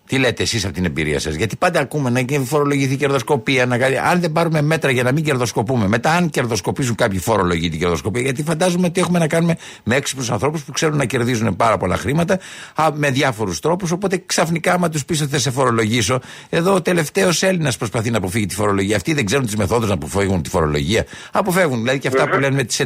[0.07, 3.65] Τι λέτε εσείς από την εμπειρία σας, Γιατί πάντα ακούμε να φορολογηθεί η κερδοσκοπία.
[3.65, 3.75] Να...
[4.09, 8.21] Αν δεν πάρουμε μέτρα για να μην κερδοσκοπούμε, μετά αν κερδοσκοπήσουν κάποιοι φορολογεί την κερδοσκοπία,
[8.21, 11.97] γιατί φαντάζομαι ότι έχουμε να κάνουμε με έξυπνους ανθρώπους που ξέρουν να κερδίζουν πάρα πολλά
[11.97, 12.39] χρήματα
[12.75, 13.91] α, με διάφορους τρόπους.
[13.91, 18.17] Οπότε ξαφνικά, άμα τους πεις ότι θα σε φορολογήσω, εδώ ο τελευταίος Έλληνας προσπαθεί να
[18.17, 18.95] αποφύγει τη φορολογία.
[18.95, 21.05] Αυτοί δεν ξέρουν τις μεθόδους να αποφύγουν τη φορολογία.
[21.31, 22.83] Αποφεύγουν δηλαδή και αυτά που λένε με τις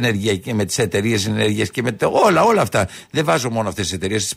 [0.52, 2.88] με τις εταιρείες ενέργειας και με όλα, όλα αυτά.
[3.10, 4.34] Δεν βάζω μόνο αυτές τις εταιρείες.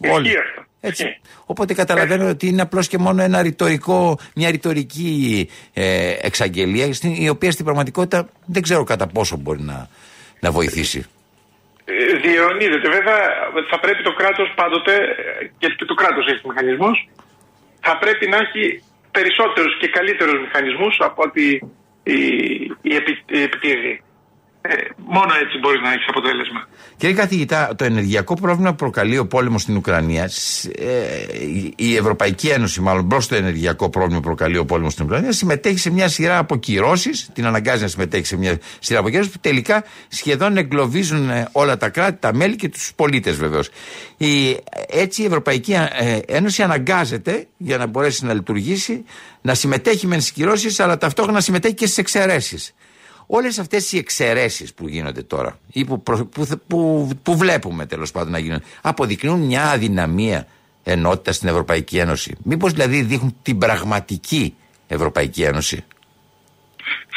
[0.85, 1.19] Έτσι.
[1.45, 7.51] Οπότε καταλαβαίνω ότι είναι απλώς και μόνο ένα ρητορικό, μια ρητορική ε, εξαγγελία, η οποία
[7.51, 9.87] στην πραγματικότητα δεν ξέρω κατά πόσο μπορεί να,
[10.39, 11.05] να βοηθήσει.
[11.85, 12.89] ε, διαιωνίζεται.
[12.89, 13.19] Βέβαια
[13.69, 17.07] θα πρέπει το κράτος πάντοτε, ε, και το κράτος έχει μηχανισμούς,
[17.79, 21.45] θα πρέπει να έχει περισσότερους και καλύτερους μηχανισμούς από ότι
[22.03, 22.19] η,
[22.81, 24.03] η, επι, η επιτήρηση.
[24.65, 26.67] Ε, μόνο έτσι μπορεί να έχεις αποτέλεσμα.
[26.97, 30.29] Κύριε καθηγητά, το ενεργειακό πρόβλημα που προκαλεί ο πόλεμος στην Ουκρανία,
[30.77, 30.89] ε,
[31.75, 35.77] η Ευρωπαϊκή Ένωση, μάλλον μπρος στο ενεργειακό πρόβλημα που προκαλεί ο πόλεμος στην Ουκρανία, συμμετέχει
[35.77, 40.57] σε μια σειρά αποκυρώσεις, την αναγκάζει να συμμετέχει σε μια σειρά αποκυρώσεις που τελικά σχεδόν
[40.57, 43.69] εγκλωβίζουν ε, όλα τα κράτη, τα μέλη και τους πολίτες βεβαίως.
[44.89, 49.03] Έτσι η Ευρωπαϊκή ε, Ένωση αναγκάζεται για να μπορέσει να λειτουργήσει
[49.41, 52.73] να συμμετέχει με τι κυρώσεις, αλλά ταυτόχρονα να συμμετέχει και στις εξαιρέσεις.
[53.27, 56.27] Όλες αυτές οι εξαιρέσεις που γίνονται τώρα ή που, που,
[56.67, 60.47] που, που βλέπουμε τέλος πάντων να γίνονται, αποδεικνύουν μια αδυναμία
[60.83, 62.35] ενότητας στην Ευρωπαϊκή Ένωση.
[62.43, 64.55] Μήπως δηλαδή δείχνουν την πραγματική
[64.87, 65.85] Ευρωπαϊκή Ένωση;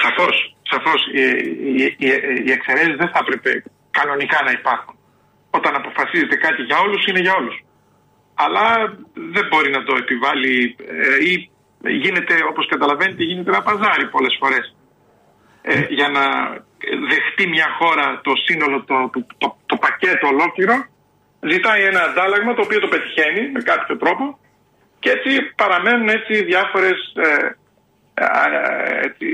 [0.02, 0.56] Σαφώς.
[0.62, 1.00] Σαφώς.
[1.14, 1.24] Οι,
[1.70, 2.08] οι, οι,
[2.46, 3.50] οι εξαιρέσεις δεν θα έπρεπε
[3.90, 4.94] κανονικά να υπάρχουν.
[5.50, 7.56] Όταν αποφασίζεται κάτι για όλους, είναι για όλους.
[8.34, 8.64] Αλλά
[9.34, 11.50] δεν μπορεί να το επιβάλλει ε, ή
[12.02, 14.75] γίνεται, όπως καταλαβαίνετε, γίνεται ένα παζάρι πολλές φορές
[15.68, 16.24] ε, για να
[17.10, 20.76] δεχτεί μια χώρα το σύνολο, το, το, το, πακέτο ολόκληρο,
[21.50, 24.38] ζητάει ένα αντάλλαγμα το οποίο το πετυχαίνει με κάποιο τρόπο
[24.98, 25.30] και έτσι
[25.62, 27.28] παραμένουν έτσι διάφορες ε,
[29.08, 29.28] έτσι,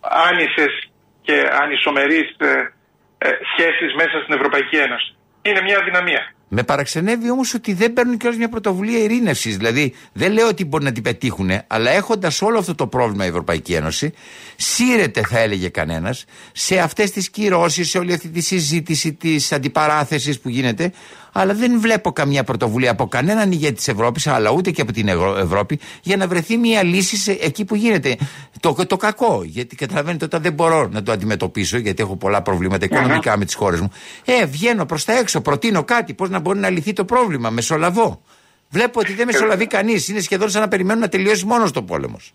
[0.00, 0.74] άνισες
[1.22, 2.72] και ανισομερείς ε,
[3.18, 5.10] ε, σχέσεις μέσα στην Ευρωπαϊκή Ένωση.
[5.42, 6.22] Είναι μια δυναμία.
[6.54, 9.56] Με παραξενεύει όμως ότι δεν παίρνουν κιόλας μια πρωτοβουλία ειρήνευσης.
[9.56, 13.28] Δηλαδή, δεν λέω ότι μπορεί να την πετύχουν, αλλά έχοντας όλο αυτό το πρόβλημα η
[13.28, 14.12] Ευρωπαϊκή Ένωση,
[14.56, 20.40] σύρεται, θα έλεγε κανένας, σε αυτές τις κυρώσεις, σε όλη αυτή τη συζήτηση της αντιπαράθεσης
[20.40, 20.92] που γίνεται,
[21.32, 25.08] αλλά δεν βλέπω καμία πρωτοβουλία από κανέναν ηγέτη της Ευρώπης, αλλά ούτε και από την
[25.38, 28.16] Ευρώπη, για να βρεθεί μια λύση σε εκεί που γίνεται.
[28.60, 29.42] Το, το κακό.
[29.44, 33.54] Γιατί καταλαβαίνετε, όταν δεν μπορώ να το αντιμετωπίσω, γιατί έχω πολλά προβλήματα οικονομικά με τις
[33.54, 33.90] χώρες μου,
[34.24, 37.50] ε, βγαίνω προς τα έξω, προτείνω κάτι, πώς να μπορεί να λυθεί το πρόβλημα.
[37.50, 38.22] Μεσολαβώ.
[38.70, 40.08] Βλέπω ότι δεν μεσολαβεί κανείς.
[40.08, 42.32] Είναι σχεδόν σαν να περιμένουν να τελειώσει μόνος το πόλεμος.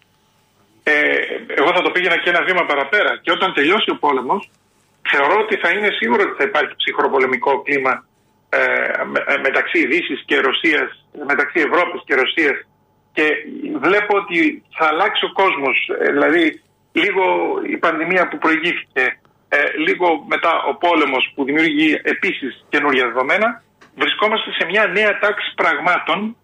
[0.83, 0.93] Ε,
[1.59, 3.11] εγώ θα το πήγαινα και ένα βήμα παραπέρα.
[3.23, 4.49] Και όταν τελειώσει ο πόλεμος,
[5.11, 7.93] θεωρώ ότι θα είναι σίγουρο ότι θα υπάρχει ψυχροπολεμικό κλίμα
[8.49, 8.59] ε,
[9.33, 12.57] ε, μεταξύ Δύσης και Ρωσίας, μεταξύ Ευρώπης και Ρωσίας
[13.13, 13.25] και
[13.79, 17.23] βλέπω ότι θα αλλάξει ο κόσμος, ε, δηλαδή λίγο
[17.73, 19.19] η πανδημία που προηγήθηκε,
[19.85, 23.63] λίγο μετά ο πόλεμος που δημιουργεί επίσης καινούργια δεδομένα,
[23.97, 26.35] βρισκόμαστε σε μια νέα τάξη πραγμάτων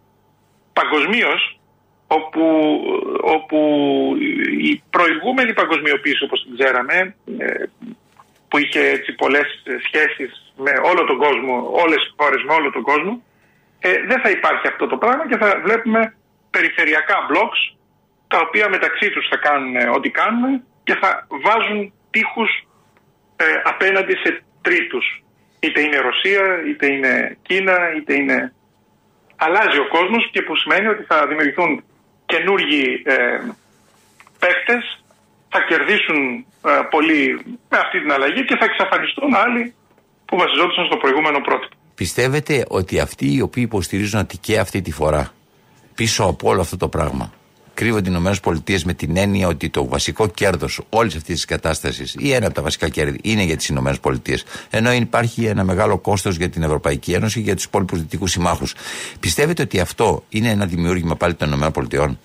[0.73, 1.59] παγκοσμίως,
[2.07, 2.43] όπου,
[3.21, 3.59] όπου
[4.69, 7.15] η προηγούμενη παγκοσμιοποίηση όπως την ξέραμε
[8.47, 9.47] που είχε έτσι πολλές
[9.87, 13.23] σχέσεις με όλο τον κόσμο, όλες τις χώρες με όλο τον κόσμο,
[13.79, 16.15] ε, δεν θα υπάρχει αυτό το πράγμα και θα βλέπουμε
[16.49, 17.61] περιφερειακά blocks
[18.27, 22.51] τα οποία μεταξύ τους θα κάνουν ό,τι κάνουν και θα βάζουν τείχους
[23.35, 25.23] ε, απέναντι σε τρίτους.
[25.63, 28.53] Είτε είναι Ρωσία, είτε είναι Κίνα, είτε είναι...
[29.35, 31.83] Αλλάζει ο κόσμος και που σημαίνει ότι θα δημιουργηθούν
[32.25, 33.15] καινούργιοι ε,
[34.39, 34.83] παίχτες
[35.49, 37.19] θα κερδίσουν ε, πολύ
[37.69, 39.73] με αυτή την αλλαγή και θα εξαφανιστούν άλλοι
[40.25, 41.75] που βασιζόντουσαν στο προηγούμενο πρότυπο.
[41.95, 45.33] Πιστεύετε ότι αυτοί οι οποίοι υποστηρίζουν ότι και αυτή τη φορά
[45.95, 47.33] πίσω από όλο αυτό το πράγμα
[47.73, 52.33] κρύβονται οι ΗΠΑ με την έννοια ότι το βασικό κέρδος όλης αυτής της κατάστασης ή
[52.33, 54.19] ένα από τα βασικά κέρδη είναι για τις ΗΠΑ,
[54.69, 58.75] ενώ υπάρχει ένα μεγάλο κόστος για την Ευρωπαϊκή Ένωση και για τους υπόλοιπους δυτικούς συμμάχους.
[59.19, 62.17] Πιστεύετε ότι αυτό είναι ένα δημιούργημα πάλι των ΗΠΑ.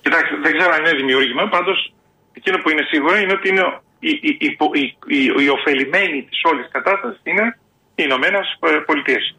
[0.00, 1.92] Κοιτάξτε, δεν ξέρω αν είναι δημιούργημα, πάντως
[2.32, 3.64] εκείνο που είναι σίγουρο είναι ότι είναι
[3.98, 7.58] οι, οι, οι, οι, οι ωφελημένοι της όλης κατάστασης είναι
[7.94, 8.46] οι Ηνωμένες
[8.86, 9.36] Πολιτείες.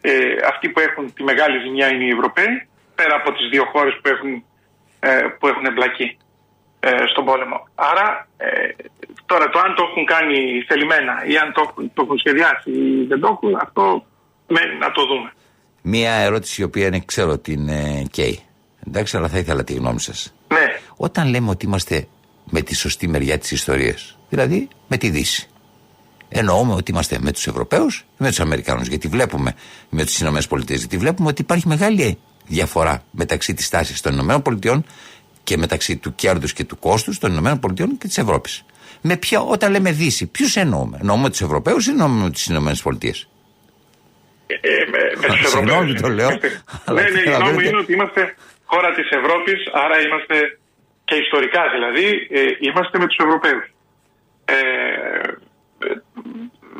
[0.00, 0.12] Ε,
[0.52, 4.08] αυτοί που έχουν τη μεγάλη ζημιά είναι οι Ευρωπαίοι, πέρα από τις δύο χώρες που
[4.14, 4.32] έχουν,
[5.00, 6.18] ε, που έχουν εμπλακεί
[6.80, 7.68] ε, στον πόλεμο.
[7.74, 8.46] Άρα ε,
[9.26, 11.62] τώρα το αν το έχουν κάνει θελημένα ή αν το,
[11.94, 14.04] το έχουν σχεδιάσει ή δεν το έχουν, αυτό
[14.46, 15.32] μένει να το δούμε.
[15.82, 18.40] Μία ερώτηση η οποία είναι, ξέρω την ε, Κέι.
[18.86, 20.34] Εντάξει, αλλά θα ήθελα τη γνώμη σας.
[20.48, 20.66] Ναι.
[20.96, 22.06] Όταν λέμε ότι είμαστε
[22.44, 24.18] με τη σωστή μεριά της ιστορίας.
[24.28, 25.48] Δηλαδή με τη Δύση.
[26.28, 28.82] Εννοούμε ότι είμαστε με τους Ευρωπαίους με τους Αμερικάνου.
[28.82, 29.54] Γιατί βλέπουμε
[29.90, 34.82] με τις ΗΠΑ, γιατί βλέπουμε ότι υπάρχει μεγάλη διαφορά μεταξύ της τάσης των ΗΠΑ
[35.44, 38.64] και μεταξύ του κέρδους και του κόστους των ΗΠΑ και της Ευρώπης.
[39.00, 42.60] Με ποια, όταν λέμε Δύση, ποιους εννοούμε; Εννοούμε τους Ευρωπαίους ή εννοούμε τις ΗΠΑ.
[44.46, 46.00] Ε, ε, με, με τους Ευρωπαίους.
[46.00, 46.30] το λέω.
[46.30, 50.58] ναι, ναι, η γνώμη μου είναι ότι είμαστε χώρα της Ευρώπης, άρα είμαστε
[51.04, 53.64] και ιστορικά δηλαδή ε, είμαστε με τους Ευρωπαίους.
[54.44, 54.56] Ε,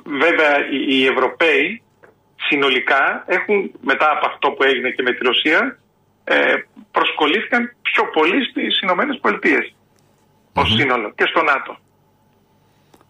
[0.05, 0.53] βέβαια
[0.89, 1.83] οι, Ευρωπαίοι
[2.49, 5.79] συνολικά έχουν μετά από αυτό που έγινε και με τη Ρωσία
[6.25, 6.55] ε,
[6.91, 9.75] προσκολήθηκαν πιο πολύ στις Ηνωμένες Πολιτείες
[10.55, 11.79] ως σύνολο και στο ΝΑΤΟ.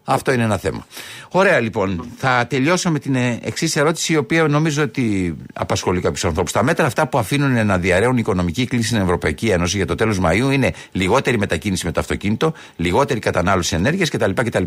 [0.07, 0.85] Αυτό είναι ένα θέμα.
[1.29, 2.09] Ωραία λοιπόν.
[2.17, 6.51] Θα τελειώσω με την ε, εξής ερώτηση, η οποία νομίζω ότι απασχολεί κάποιους ανθρώπους.
[6.51, 10.19] Τα μέτρα αυτά που αφήνουν να διαρρέουν οικονομική κλίση στην Ευρωπαϊκή Ένωση για το τέλος
[10.19, 14.31] Μαου είναι λιγότερη μετακίνηση με το αυτοκίνητο, λιγότερη κατανάλωση ενέργειας κτλ.
[14.31, 14.63] κτλ.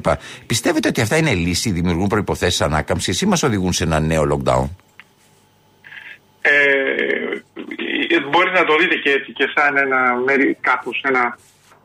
[0.47, 4.69] Πιστεύετε ότι αυτά είναι λύση, δημιουργούν προποθέσει ανάκαμψης ή μας οδηγούν σε ένα νέο lockdown;
[6.41, 6.51] Ε,
[8.31, 11.39] μπορεί να το δείτε και έτσι και σαν ένα μέρη κάπως ένα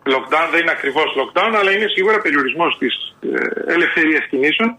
[0.05, 4.77] lockdown, δεν είναι ακριβώς lockdown, αλλά είναι σίγουρα περιορισμός της ε, ελευθερίας κινήσεων.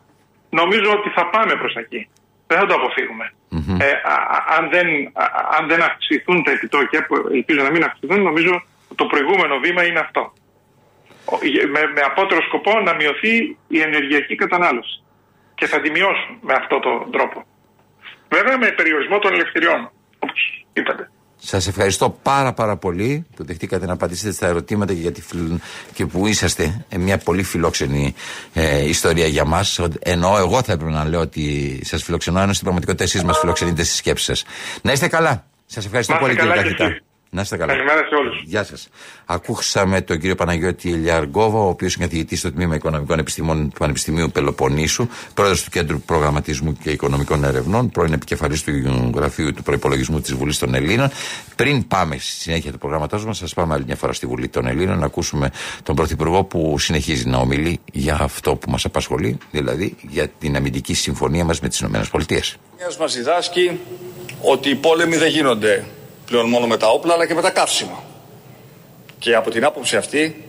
[0.50, 2.08] Νομίζω ότι θα πάμε προς εκεί.
[2.46, 3.32] Δεν θα το αποφύγουμε.
[3.84, 3.92] Ε,
[4.56, 4.86] αν, δεν,
[5.58, 8.62] αν δεν αυξηθούν τα επιτόκια, που ελπίζω να μην αυξηθούν, νομίζω
[8.94, 10.32] το προηγούμενο βήμα είναι αυτό.
[11.72, 15.02] Με, με απότερο σκοπό να μειωθεί η ενεργειακή κατανάλωση.
[15.54, 17.44] Και θα τη μειώσουν με αυτόν τον τρόπο.
[18.28, 21.10] Βέβαια με περιορισμό των ελευθεριών, όπως είπατε.
[21.46, 25.22] Σας ευχαριστώ πάρα πάρα πολύ που δεχτήκατε να απαντήσετε στα ερωτήματα και, γιατί,
[25.92, 28.14] και που είσαστε μια πολύ φιλόξενη
[28.52, 29.80] ε, ιστορία για μας.
[29.98, 33.82] Ενώ εγώ θα έπρεπε να λέω ότι σας φιλοξενώ, ενώ στην πραγματικότητα εσείς μας φιλοξενείτε
[33.82, 34.44] στις σκέψεις σας.
[34.82, 35.46] Να είστε καλά.
[35.66, 37.00] Σας ευχαριστώ πολύ κύριε Καχητά.
[37.34, 37.72] Να είστε καλά.
[37.72, 38.42] Καλημέρα σε όλους.
[38.44, 38.88] Γεια σας.
[39.24, 44.30] Ακούσαμε τον κύριο Παναγιώτη Ελιαργόβα, ο οποίος είναι καθηγητή στο Τμήμα Οικονομικών Επιστημών του Πανεπιστημίου
[44.30, 48.70] Πελοποννήσου, πρόεδρος του Κέντρου Προγραμματισμού και Οικονομικών Ερευνών, πρώην επικεφαλής του
[49.14, 51.10] Γραφείου του Προπολογισμού της Βουλής των Ελλήνων.
[51.56, 54.66] Πριν πάμε στη συνέχεια του προγραμματό μας, σα πάμε άλλη μια φορά στη Βουλή των
[54.66, 55.50] Ελλήνων να ακούσουμε
[55.82, 60.94] τον Πρωθυπουργό που συνεχίζει να ομιλεί για αυτό που μας απασχολεί, δηλαδή για την αμυντική
[60.94, 62.04] συμφωνία μας με τις ΗΠΑ.
[63.00, 63.80] Μας διδάσκει
[64.40, 65.84] ότι οι πόλεμοι δεν γίνονται
[66.26, 68.02] πλέον μόνο με τα όπλα αλλά και με τα καύσιμα.
[69.18, 70.44] Και από την άποψη αυτή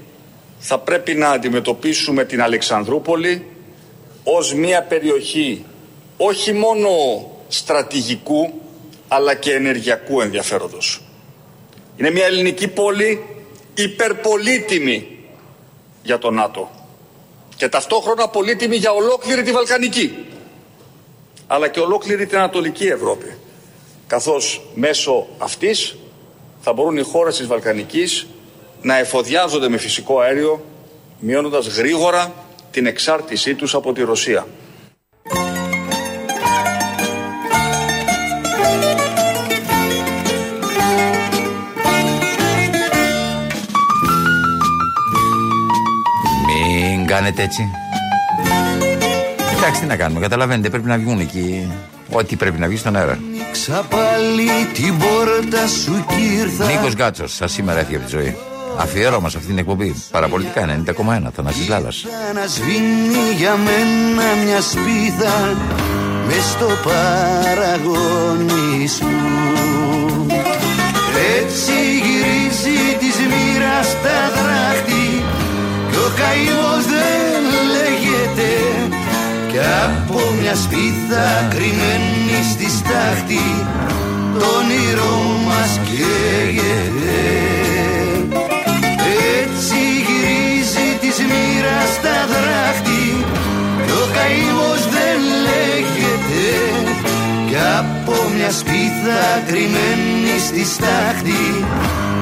[0.60, 3.46] θα πρέπει να αντιμετωπίσουμε την Αλεξανδρούπολη
[4.24, 5.66] ως μια περιοχή
[6.18, 6.90] όχι μόνο
[7.48, 8.54] στρατηγικού
[9.08, 11.02] αλλά και ενεργειακού ενδιαφέροντος.
[11.98, 13.26] Είναι μια ελληνική πόλη
[13.74, 15.18] υπερπολίτιμη
[16.04, 16.70] για το ΝΑΤΟ
[17.56, 20.26] και ταυτόχρονα πολύτιμη για ολόκληρη τη Βαλκανική
[21.48, 23.38] αλλά και ολόκληρη την Ανατολική Ευρώπη
[24.08, 25.96] καθώς μέσω αυτής
[26.62, 28.28] θα μπορούν οι χώρες της Βαλκανικής
[28.82, 30.66] να εφοδιάζονται με φυσικό αέριο
[31.20, 32.34] μειώνοντας γρήγορα
[32.72, 34.48] την εξάρτησή τους από τη Ρωσία.
[46.48, 47.72] Μην κάνετε έτσι.
[49.58, 51.72] Εντάξει, τι να κάνουμε, καταλαβαίνετε, πρέπει να βγουν εκεί
[52.10, 53.20] ό,τι πρέπει να βγει στον αέρα.
[53.52, 58.38] Ξαπάλι την πόρτα σου κύρθα Νίκος Γκάτσος, σας σήμερα έφυγε από τη ζωή.
[58.78, 59.96] Αφιέρωμα σε αυτή την εκπομπή.
[60.12, 61.32] Παραπολιτικά 90,1.
[61.36, 62.06] Θανάσης Λάλας.
[62.34, 65.56] Να σβήνει για μένα μια σπίθα
[66.28, 69.08] μες στο παραγόνι σου
[71.40, 71.74] Έτσι
[72.06, 75.24] γυρίζει της μοίρας τα δράχτη
[75.92, 77.44] Κι ο καημός δεν
[77.76, 78.50] λέγεται
[79.56, 83.46] Κι από μια σπίθα κρυμμένη στη στάχτη
[84.40, 85.16] Το όνειρό
[85.48, 87.20] μας καίγεται.
[89.42, 93.04] Έτσι γυρίζει της μοίρας τα δράχτη
[93.86, 96.44] Κι ο καημός δεν λέγεται
[97.56, 101.66] Κι από μια σπίθα κρυμμένη στη στάχτη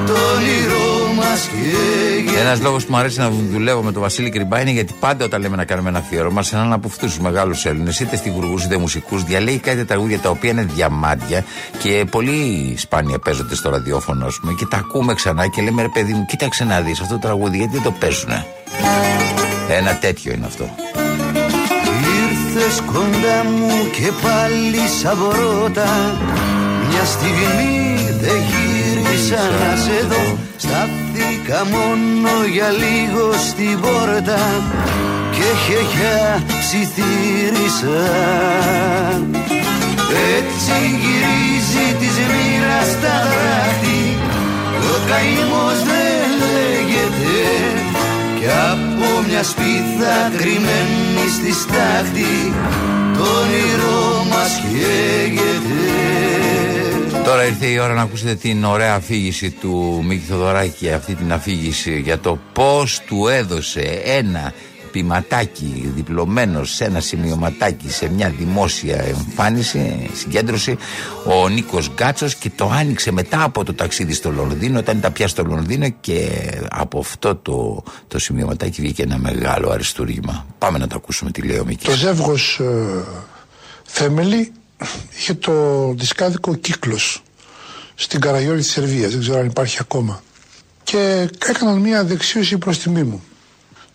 [0.06, 4.60] Το όνειρό μας καίγεται Ένας λόγος που μου αρέσει να δουλεύω με τον Βασίλη Κρυμπά
[4.60, 7.64] είναι γιατί πάντα όταν λέμε να κάνουμε ένα αφιέρωμα σε έναν από αυτούς τους μεγάλους
[7.64, 11.44] Έλληνες, είτε στιγουργούς είτε μουσικούς, διαλέγει κάτι τραγούδια τα οποία είναι διαμάντια
[11.78, 15.88] και πολύ σπάνια παίζονται στο ραδιόφωνο, ας πούμε, και τα ακούμε ξανά και λέμε ρε
[15.88, 18.46] παιδί μου, κοίταξε να δεις αυτό το τραγούδι, γιατί δεν το παίζουνε;
[19.68, 20.74] Ένα τέτοιο είναι αυτό.
[22.56, 26.16] Ήρθες κοντά μου και πάλι σαν βρώτα
[26.88, 30.36] Μια στιγμή δεν γύρισα να σε δω.
[30.56, 34.40] Στάθηκα μόνο για λίγο στην πόρτα
[35.30, 38.02] Και χεχιά ψιθύρισα.
[40.36, 44.02] Έτσι γυρίζει της μοίρας τα δράχτη
[44.92, 47.83] Ο καημός δεν λέγεται
[48.44, 52.52] κι από μια σπίθα κρυμμένη στη στάχτη
[53.16, 55.82] Το όνειρό μας καίγεται
[57.24, 62.00] Τώρα ήρθε η ώρα να ακούσετε την ωραία αφήγηση του Μίκη Θοδωράκη, αυτή την αφήγηση
[62.00, 64.52] για το πώς του έδωσε ένα
[64.94, 70.76] ποιηματάκι διπλωμένος σε ένα σημειωματάκι σε μια δημόσια εμφάνιση, συγκέντρωση,
[71.26, 75.28] ο Νίκος Γκάτσος και το άνοιξε μετά από το ταξίδι στο Λονδίνο, όταν τα πια
[75.28, 76.28] στο Λονδίνο και
[76.70, 80.46] από αυτό το, το σημειωματάκι βγήκε ένα μεγάλο αριστούργημα.
[80.58, 81.88] Πάμε να το ακούσουμε τι λέει ο Μίκης.
[81.88, 83.04] Το ζεύγος ε,
[83.84, 84.52] Θέμελη
[85.16, 85.52] είχε το
[85.96, 87.22] δισκάδικο κύκλος
[87.94, 90.22] στην Καραγιόρη της Σερβίας, δεν ξέρω αν υπάρχει ακόμα.
[90.84, 93.22] Και έκαναν μια δεξίωση προς τιμή μου.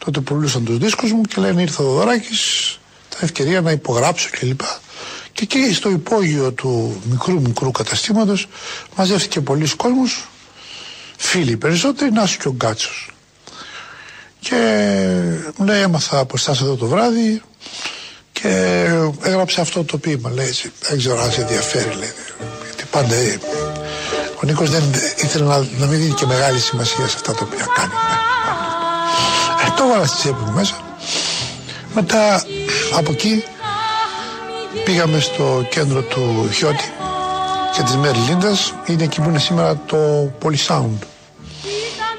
[0.06, 2.80] Τότε πουλούσαν τους δίσκους μου και λένε ήρθε ο Δωράκης,
[3.10, 4.62] τα ευκαιρία να υπογράψω κλπ.
[5.32, 8.48] Και εκεί στο υπόγειο του μικρού μικρού καταστήματος
[8.96, 10.28] μαζεύτηκε πολλοί κόσμος,
[11.18, 13.12] φίλοι περισσότεροι, να και ο Γκάτσος.
[14.40, 14.56] Και
[15.56, 17.42] μου λέει έμαθα από εσάς εδώ το βράδυ
[18.32, 18.48] και
[19.22, 22.14] έγραψε αυτό το ποίημα, λέει έτσι, δεν ξέρω αν σε ενδιαφέρει, λέει,
[22.66, 23.40] γιατί πάντα ε,
[24.36, 24.84] ο Νίκος δεν
[25.24, 27.94] ήθελε να, να μην δίνει και μεγάλη σημασία σε αυτά τα οποία κάνει.
[29.80, 30.76] Ε, το έβαλα στη τσέπη μου μέσα.
[31.94, 32.44] Μετά
[32.96, 33.44] από εκεί
[34.86, 36.92] πήγαμε στο κέντρο του Χιώτη
[37.76, 39.98] και της Μερλίντας είναι εκεί που είναι σήμερα το
[40.44, 40.98] Polysound.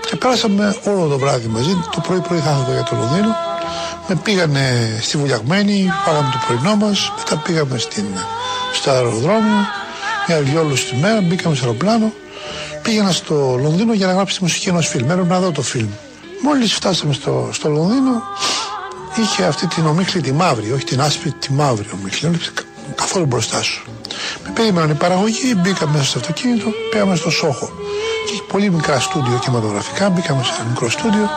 [0.08, 1.76] Και πέρασαμε όλο το βράδυ μαζί.
[1.90, 3.36] Το πρωί πρωί θα για το Λονδίνο.
[4.08, 7.12] Με πήγανε στη Βουλιαγμένη φάγαμε το πρωινό μας.
[7.18, 8.04] Μετά πήγαμε στην,
[8.72, 9.66] στο αεροδρόμιο
[10.26, 11.20] μια δυο στη μέρα.
[11.20, 12.12] Μπήκαμε στο αεροπλάνο.
[12.82, 15.10] Πήγαινα στο Λονδίνο για να γράψει τη μουσική ενός φιλμ.
[15.10, 15.88] Έπρεπε να δω το φιλμ
[16.42, 18.22] μόλις φτάσαμε στο, στο Λονδίνο
[19.16, 22.40] είχε αυτή την ομίχλη τη μαύρη, όχι την άσπρη, τη μαύρη ομίχλη.
[22.94, 23.84] Καθόλου μπροστά σου.
[24.44, 27.70] Με περίμεναν η παραγωγή, μπήκαμε μέσα στο αυτοκίνητο, πήγαμε στο Σόχο.
[28.26, 31.28] Και έχει πολύ μικρά στούντιο κινηματογραφικά, μπήκαμε σε ένα μικρό στούντιο.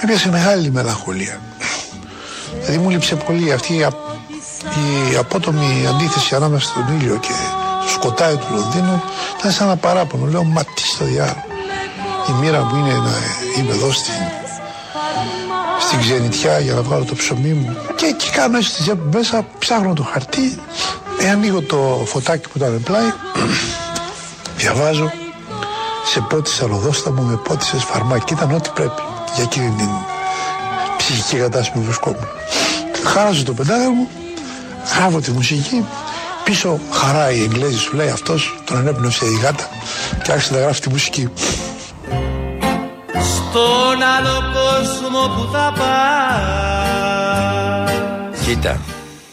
[0.00, 1.40] Με πιάσε μεγάλη μελαγχολία.
[2.60, 3.86] Δηλαδή μου λείψε πολύ αυτή η,
[5.12, 7.32] η απότομη αντίθεση ανάμεσα στον ήλιο και
[7.80, 9.02] στο σκοτάδι του Λονδίνου.
[9.38, 10.26] Ήταν σαν ένα παράπονο.
[10.26, 11.53] Λέω, μα τι στο διάλογο.
[12.28, 13.12] Η μοίρα μου είναι να
[13.58, 14.14] είμαι εδώ στην
[15.86, 17.76] στην ξενιτιά για να βγάλω το ψωμί μου.
[17.96, 20.58] Και εκεί κάνω έτσι στη μέσα, ψάχνω το χαρτί,
[21.20, 23.12] ε, ανοίγω το φωτάκι που ήταν πλάι,
[24.58, 25.10] διαβάζω,
[26.04, 28.32] σε πότισα ροδόσταμο, με πότισες φαρμάκι.
[28.32, 29.02] Ήταν ό,τι πρέπει
[29.34, 29.88] για εκείνη την
[30.96, 32.28] ψυχική κατάσταση που βρισκόμουν.
[33.04, 34.08] Χάραζω το πεντάγραμμο μου,
[34.96, 35.84] γράφω τη μουσική,
[36.44, 39.68] πίσω χαρά η Εγγλέζη σου λέει αυτός, τον ανέπνευσε η γάτα
[40.22, 41.30] και άρχισε να γράφει τη μουσική
[43.24, 47.14] στον άλλο κόσμο που θα πας.
[48.44, 48.74] Κοίτα.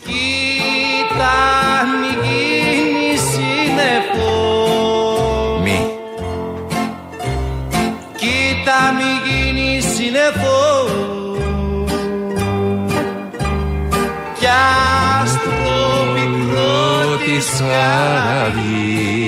[0.06, 1.38] Κοίτα
[2.00, 4.34] μη γίνει σύννεφο
[5.64, 5.80] Μη.
[8.16, 10.62] Κοίτα μη γίνει σύννεφο
[14.39, 14.48] Κι
[15.22, 15.82] άστρο
[16.14, 19.22] πικρό της χαρής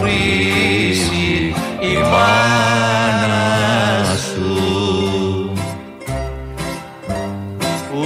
[0.00, 5.50] Και η μάνα σου.
[7.90, 8.04] Που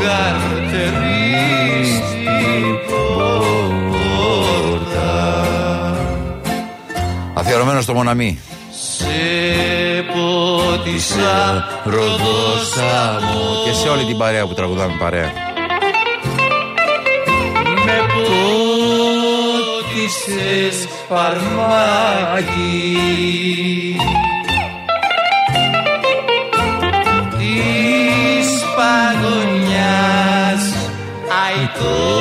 [0.00, 5.12] καρτερεί στην πόρτα
[7.34, 8.38] Αφιερωμένο στο Μοναμή.
[8.70, 9.04] Σε
[10.12, 13.64] πότισα ροδόσα μου.
[13.64, 15.48] Και σε όλη την παρέα που τραγουδάμε παρέα
[20.30, 22.46] πότισες φαρμάκι
[27.38, 30.64] της παγωνιάς.
[31.44, 32.19] Αϊτόπουλο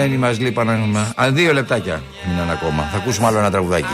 [0.00, 2.88] Μένετε συντονισμένοι μας λείπαν Αν δύο λεπτάκια μείναν ακόμα.
[2.92, 3.86] Θα ακούσουμε άλλο ένα τραγουδάκι.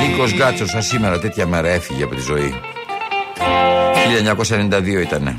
[0.00, 2.54] Νίκος Γκάτσος σαν σήμερα τέτοια μέρα έφυγε από τη ζωή.
[4.98, 5.36] 1992 ήτανε.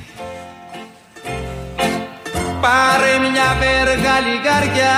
[2.62, 4.96] Πάρε μια βέργα λιγαριά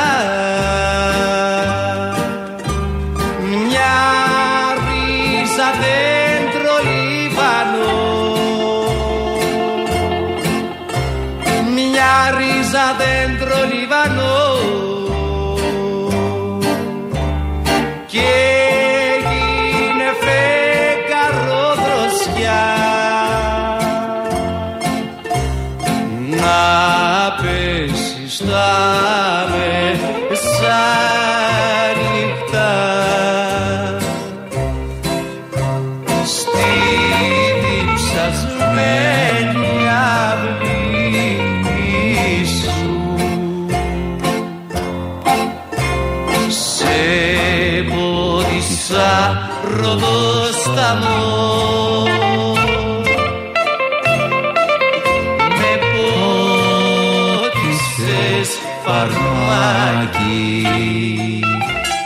[58.86, 60.68] φαρμάκι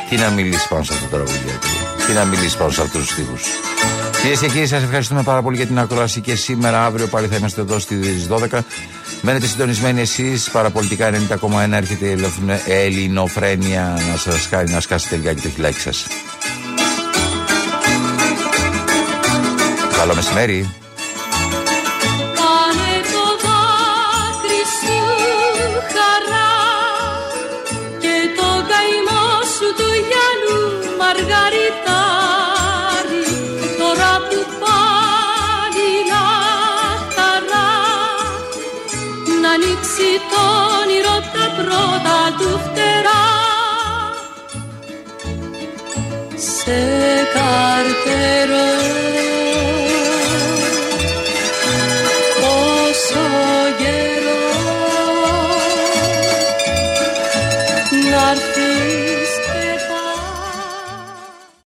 [0.10, 1.68] Τι να μιλήσεις πάνω σε αυτό το τραγουδάκι
[2.08, 3.44] Τι να μιλήσεις πάνω σε αυτούς τους στίχους
[4.22, 6.86] Κυρίες και κύριοι, σας ευχαριστούμε πάρα πολύ για την ακρόαση και σήμερα.
[6.86, 8.60] Αύριο πάλι θα είμαστε εδώ στις 12.
[9.22, 10.50] Μένετε συντονισμένοι εσείς.
[10.50, 12.18] Παραπολιτικά 90,1 έρχεται η
[12.68, 16.08] ελληνοφρένεια να σας χάρη να σκάσετε λιγάκι το χιλάκι σας.
[20.04, 20.84] Καλό μεσημέρι.
[46.64, 46.82] σε
[47.34, 48.83] καρτέρο